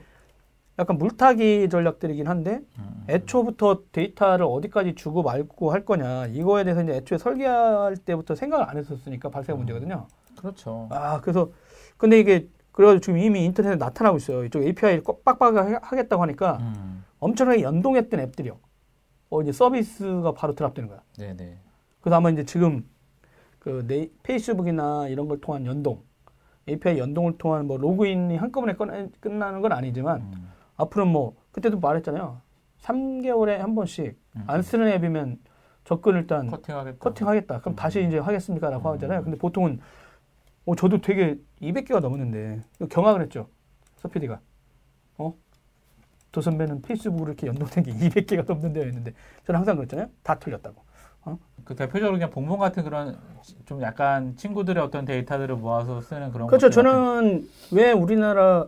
[0.79, 6.93] 약간 물타기 전략들이긴 한데 음, 애초부터 데이터를 어디까지 주고 말고 할 거냐 이거에 대해서 이제
[6.97, 10.07] 애초에 설계할 때부터 생각을 안 했었으니까 발생한 문제거든요.
[10.37, 10.87] 그렇죠.
[10.91, 11.49] 아 그래서
[11.97, 14.43] 근데 이게 그래가지고 지금 이미 인터넷에 나타나고 있어요.
[14.45, 17.03] 이쪽 API를 꼭 빡빡하겠다고 하니까 음.
[17.19, 18.59] 엄청나게 연동했던 앱들이요.
[19.31, 21.01] 어 이제 서비스가 바로 드랍되는 거야.
[21.17, 21.57] 네, 네.
[22.01, 22.87] 그래서 아마 이제 지금
[23.57, 26.03] 그 네이, 페이스북이나 이런 걸 통한 연동,
[26.69, 30.47] API 연동을 통한 뭐 로그인이 한꺼번에 끝나- 끝나는 건 아니지만 음.
[30.77, 32.41] 앞으로는 뭐 그때도 말했잖아요.
[32.81, 34.43] 3개월에 한 번씩 음.
[34.47, 35.39] 안 쓰는 앱이면
[35.83, 36.97] 접근 일단 커팅하겠다.
[36.99, 37.59] 커팅하겠다.
[37.61, 37.75] 그럼 음.
[37.75, 38.93] 다시 이제 하겠습니까라고 음.
[38.95, 39.23] 하잖아요.
[39.23, 39.79] 근데 보통은
[40.65, 43.47] 어 저도 되게 200개가 넘었는데 경악을 했죠.
[43.97, 44.39] 서피디가
[45.17, 45.33] 어?
[46.31, 49.13] 도 선배는 페이스북으로 이렇게 연동된 게 200개가 넘는데요 했는데
[49.45, 50.07] 저는 항상 그랬잖아요.
[50.23, 50.85] 다 틀렸다고.
[51.65, 53.17] 그 대표적으로 그냥 봉봉 같은 그런
[53.65, 56.67] 좀 약간 친구들의 어떤 데이터들을 모아서 쓰는 그런 그렇죠.
[56.67, 58.65] 것들 같은- 저는 왜 우리나라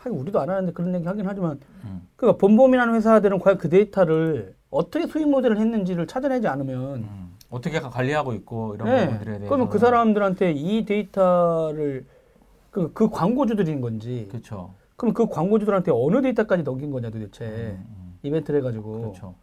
[0.00, 2.06] 하긴 우리도 안 하는데 그런 얘기 하긴 하지만 음.
[2.16, 7.36] 그러니까 본범이라는 회사들은 과연 그 데이터를 어떻게 수익 모델을 했는지를 찾아내지 않으면 음.
[7.50, 9.04] 어떻게 관리하고 있고 이런 네.
[9.06, 12.06] 부분들에 대해서 그러면 그 사람들한테 이 데이터를
[12.70, 14.74] 그, 그 광고주들인 건지 그렇죠.
[14.96, 18.18] 그럼 그 광고주들한테 어느 데이터까지 넘긴 거냐 도대체 음, 음.
[18.22, 19.34] 이벤트를 해가지고 그렇죠.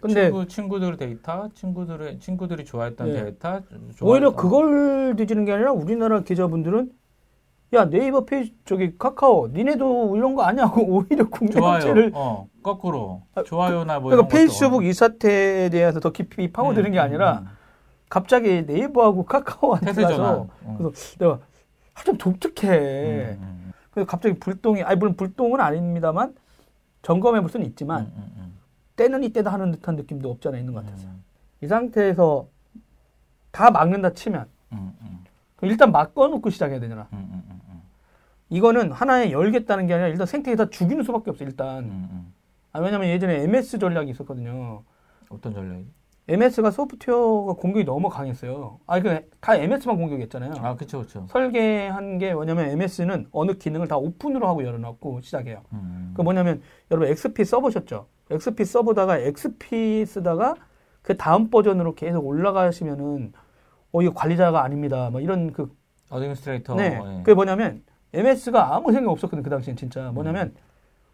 [0.00, 3.22] 근데 친구 친구들 데이터, 친구들의 친구들이 좋아했던 네.
[3.24, 3.60] 데이터,
[4.02, 6.90] 오히려 좋아했던- 그걸 뒤지는 게 아니라 우리나라 기자분들은
[7.72, 11.60] 야 네이버 페이지 저기 카카오 니네도 이런 거 아냐고 오히려 국내.
[11.60, 14.84] 업체를 어, 거꾸로 아, 좋아요나 뭐 그러니까 이런 페이스북.
[14.84, 17.46] 이 사태에 대해서 더 깊이 파고드는 음, 게 아니라 음,
[18.08, 19.92] 갑자기 네이버하고 카카오한테.
[20.02, 20.74] 가서 음.
[20.78, 21.38] 그래서 내가
[21.94, 23.36] 아, 좀 독특해.
[23.38, 26.34] 음, 음, 그래서 갑자기 불똥이 아니 물론 불똥은 아닙니다만
[27.02, 28.58] 점검해 볼 수는 있지만 음, 음, 음,
[28.96, 31.22] 때는 이때다 하는 듯한 느낌도 없지 않아 있는 것 같아서 음,
[31.62, 32.48] 이 상태에서
[33.52, 35.24] 다 막는다 치면 음, 음,
[35.62, 37.06] 일단 막아놓고 시작해야 되잖아.
[38.50, 41.84] 음, 음, 음, 음, 이거는 하나에 열겠다는 게 아니라 일단 생태에다 죽이는 수밖에 없어 일단.
[41.84, 42.34] 음, 음.
[42.72, 44.82] 아, 왜냐면 예전에 MS 전략이 있었거든요.
[45.28, 45.86] 어떤 전략이?
[46.28, 48.78] MS가 소프트웨어가 공격이 너무 강했어요.
[48.86, 50.52] 아, 그다 MS만 공격했잖아요.
[50.58, 51.26] 아, 그렇죠, 그렇죠.
[51.28, 55.62] 설계한 게 뭐냐면 MS는 어느 기능을 다 오픈으로 하고 열어놓고 시작해요.
[55.72, 58.06] 음, 그 뭐냐면 여러분 XP 써보셨죠?
[58.30, 60.54] XP 써보다가 XP 쓰다가
[61.02, 63.32] 그 다음 버전으로 계속 올라가시면은
[63.90, 65.10] 어 이거 관리자가 아닙니다.
[65.10, 65.74] 뭐 이런 그
[66.10, 66.76] administrator.
[66.76, 67.00] 네.
[67.02, 67.18] 예.
[67.24, 70.54] 그게 뭐냐면 MS가 아무 생각 없었거든 그 당시엔 진짜 뭐냐면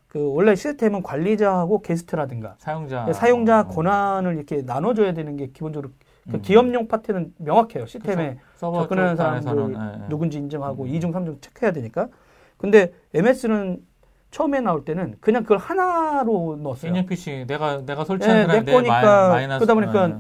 [0.09, 5.90] 그 원래 시스템은 관리자하고 게스트라든가 사용자 사용자 어, 권한을 이렇게 나눠줘야 되는 게 기본적으로
[6.30, 6.42] 그 음.
[6.42, 8.72] 기업용 파트는 명확해요 시스템에 그쵸.
[8.72, 10.09] 접근하는 사람들 예, 예.
[10.09, 10.88] 누군지 인증하고 음.
[10.88, 12.09] 이중삼중 체크해야 되니까.
[12.56, 13.85] 근데 MS는
[14.30, 16.90] 처음에 나올 때는 그냥 그걸 하나로 넣었어요.
[16.90, 20.16] 개인용 PC 내가 내가 설치한 네, 내 거니까 my, 그러다 보니까 예.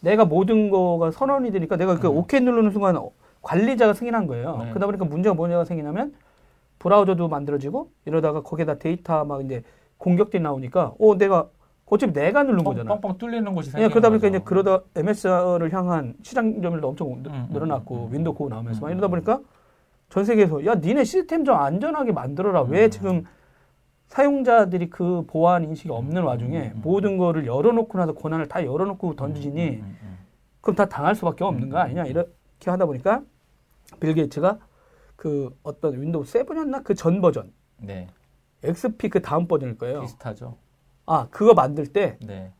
[0.00, 2.16] 내가 모든 거가 선언이 되니까 내가 그 음.
[2.16, 2.96] 오케이 누르는 순간
[3.44, 4.56] 관리자가 승인한 거예요.
[4.58, 4.68] 네.
[4.70, 6.14] 그러다 보니까 문제가 뭐냐가 생기냐면
[6.78, 9.62] 브라우저도 만들어지고 이러다가 거기다 데이터 막 이제
[9.98, 11.48] 공격들이 나오니까 어 내가
[11.86, 12.94] 어차피 내가 누른 뻥- 거잖아.
[12.98, 14.36] 뻥뻥 뚫리는 곳이 예, 생기는 그러다 보니까 거죠.
[14.36, 18.80] 이제 그러다 MS를 향한 시장 점유율도 엄청 늘- 음, 늘어났고 음, 음, 윈도우 고 나오면서
[18.80, 19.10] 막 음, 이러다 음.
[19.10, 19.40] 보니까
[20.08, 22.62] 전 세계에서 야 니네 시스템 좀 안전하게 만들어라.
[22.62, 22.90] 왜 음.
[22.90, 23.24] 지금
[24.08, 26.80] 사용자들이 그 보안 인식이 없는 와중에 음, 음.
[26.82, 30.18] 모든 거를 열어놓고 나서 권한을 다 열어놓고 던지니 음, 음, 음,
[30.60, 32.30] 그럼 다 당할 수밖에 없는 거 아니냐 이렇게
[32.70, 33.22] 하다 보니까
[34.00, 34.58] 빌 게이츠가
[35.16, 37.86] 그 어떤 윈도우 7이었나 그 전 버전 음.
[37.86, 38.08] 네
[38.62, 40.00] XP 그 다음 버전일 거예요.
[40.02, 40.56] 비스타죠.
[41.06, 42.52] 아 그거 만들 때 네.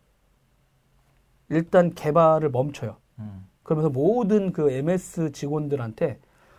[1.48, 2.96] 일단 개발을 멈춰요.
[3.18, 3.46] 음.
[3.62, 6.18] 그러면서 모든 그 MS 직원들한테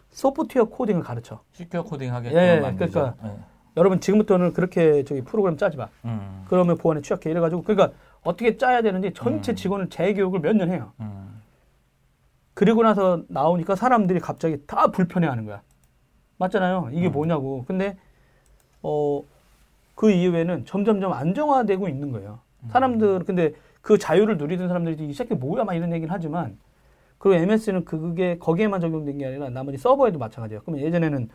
[0.10, 1.42] 소프트웨어 코딩을 가르쳐.
[1.52, 2.92] 시큐어 코딩 하게끔 예, 만들죠.
[2.92, 3.48] 그러니까
[3.78, 5.84] 여러분 지금부터는 그렇게 저기 프로그램 짜지 마.
[6.06, 6.08] 예.
[6.08, 7.30] 음, 그러면 보안에 취약해.
[7.30, 9.56] 이래 가지고 그러니까 어떻게 짜야 되는지 전체 음.
[9.56, 10.94] 직원을 재교육을 몇 년 해요.
[11.02, 11.35] 음.
[12.56, 15.62] 그리고 나서 나오니까 사람들이 갑자기 다 불편해하는 거야.
[16.40, 16.90] 맞잖아요.
[16.94, 17.12] 이게 음.
[17.12, 17.64] 뭐냐고.
[17.68, 17.98] 근데
[18.82, 19.22] 어
[19.96, 22.40] 그 이후에는 점점점 안정화되고 있는 거예요.
[22.68, 26.58] 사람들 근데 그 자유를 누리던 사람들이 이 새끼 뭐야 막 이런 얘기는 하지만
[27.18, 30.64] 그리고 MS는 그게 거기에만 적용된 게 아니라 나머지 서버에도 마찬가지예요.
[30.66, 31.30] 그러면 예전에는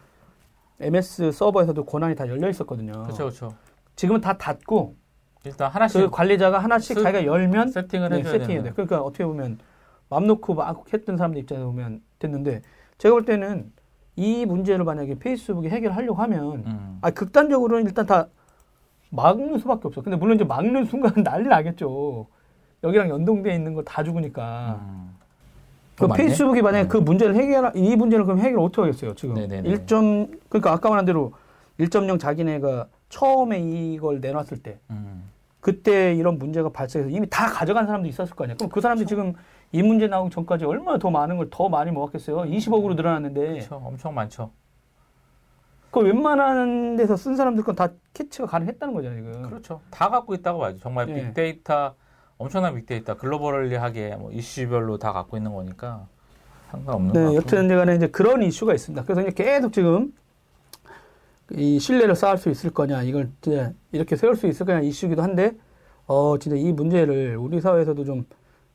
[0.81, 2.93] MS 서버에서도 권한이 다 열려 있었거든요.
[3.05, 3.55] 그렇죠, 그렇죠.
[3.97, 4.95] 지금은 다 닫고
[5.45, 8.65] 일단 하나씩 그 관리자가 하나씩 스- 자기가 열면 세팅을 네, 해줘야 세팅해야 되는.
[8.65, 8.73] 돼.
[8.75, 9.59] 그러니까 어떻게 보면
[10.11, 12.63] 맘 놓고 막 했던 사람들 입장에서 보면 됐는데
[12.99, 13.73] 제가 볼 때는
[14.17, 16.99] 이 문제를 만약에 페이스북이 해결하려고 하면 음.
[17.01, 18.27] 아 극단적으로는 일단 다
[19.11, 20.03] 막는 수밖에 없어.
[20.03, 22.27] 근데 물론 이제 막는 순간 난리 나겠죠.
[22.83, 24.81] 여기랑 연동돼 있는 거 다 죽으니까.
[24.83, 25.17] 음.
[25.97, 26.23] 그 맞네.
[26.25, 26.89] 페이스북이 만약에 음.
[26.89, 29.69] 그 문제를 해결 이 문제를 그럼 해결 어떻게 하겠어요 지금 네네네.
[29.71, 31.33] 1점 그러니까 아까 말한 대로
[31.79, 35.25] 1.0 자기네가 처음에 이걸 내놨을 때 음.
[35.61, 38.57] 그때 이런 문제가 발생해서 이미 다 가져간 사람도 있었을 거 아니야.
[38.57, 39.35] 그럼 그 사람들이 지금
[39.73, 42.39] 이 문제 나오기 전까지 얼마나 더 많은 걸 더 많이 모았겠어요.
[42.51, 43.77] 20억으로 늘어났는데 그렇죠.
[43.85, 44.51] 엄청 많죠.
[45.91, 49.43] 그 웬만한 데서 쓴 사람들 건 다 캐치가 가능했다는 거잖아요 지금.
[49.43, 49.81] 그렇죠.
[49.91, 50.79] 다 갖고 있다고 봐야죠.
[50.79, 51.15] 정말 네.
[51.15, 51.95] 빅데이터,
[52.39, 56.07] 엄청난 빅데이터, 글로벌리하게 뭐 이슈별로 다 갖고 있는 거니까
[56.71, 57.37] 상관없는 것 네.
[57.37, 59.05] 여튼 간에 이제 그런 이슈가 있습니다.
[59.05, 60.13] 그래서 이제 계속 지금
[61.53, 65.53] 이 신뢰를 쌓을 수 있을 거냐, 이걸 이제 이렇게 세울 수 있을 거냐 이슈기도 한데,
[66.07, 68.25] 어, 진짜 이 문제를 우리 사회에서도 좀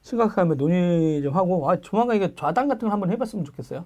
[0.01, 3.85] 심각하게 논의 좀 하고, 아, 조만간 이게 좌당 같은 걸 한번 해봤으면 좋겠어요.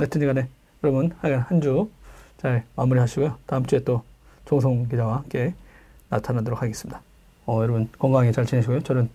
[0.00, 0.48] 여튼 간에
[0.82, 1.90] 여러분, 한 주
[2.38, 3.36] 잘 마무리 하시고요.
[3.46, 4.02] 다음 주에 또
[4.46, 5.52] 정성 기자와 함께
[6.08, 7.02] 나타나도록 하겠습니다.
[7.44, 8.80] 어, 여러분 건강히 잘 지내시고요.
[8.80, 9.10] 저는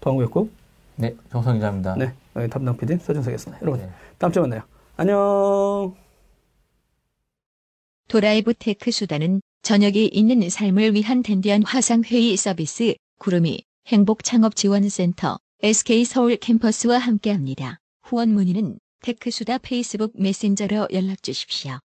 [0.00, 0.48] 도안구였고,
[0.96, 1.96] 네, 정성 기자입니다.
[1.96, 2.12] 네,
[2.48, 3.60] 담당 PD 서준석이었습니다.
[3.62, 3.88] 여러분, 네.
[4.18, 4.62] 다음 주에 만나요.
[4.96, 6.03] 안녕.
[8.14, 17.80] 도라이브 테크수다는 저녁이 있는 삶을 위한 댄디한 화상회의 서비스 구루미 행복창업지원센터 SK 서울 캠퍼스와 함께합니다.
[18.04, 21.80] 후원 문의는 테크수다 페이스북 메신저로 연락 주십시오.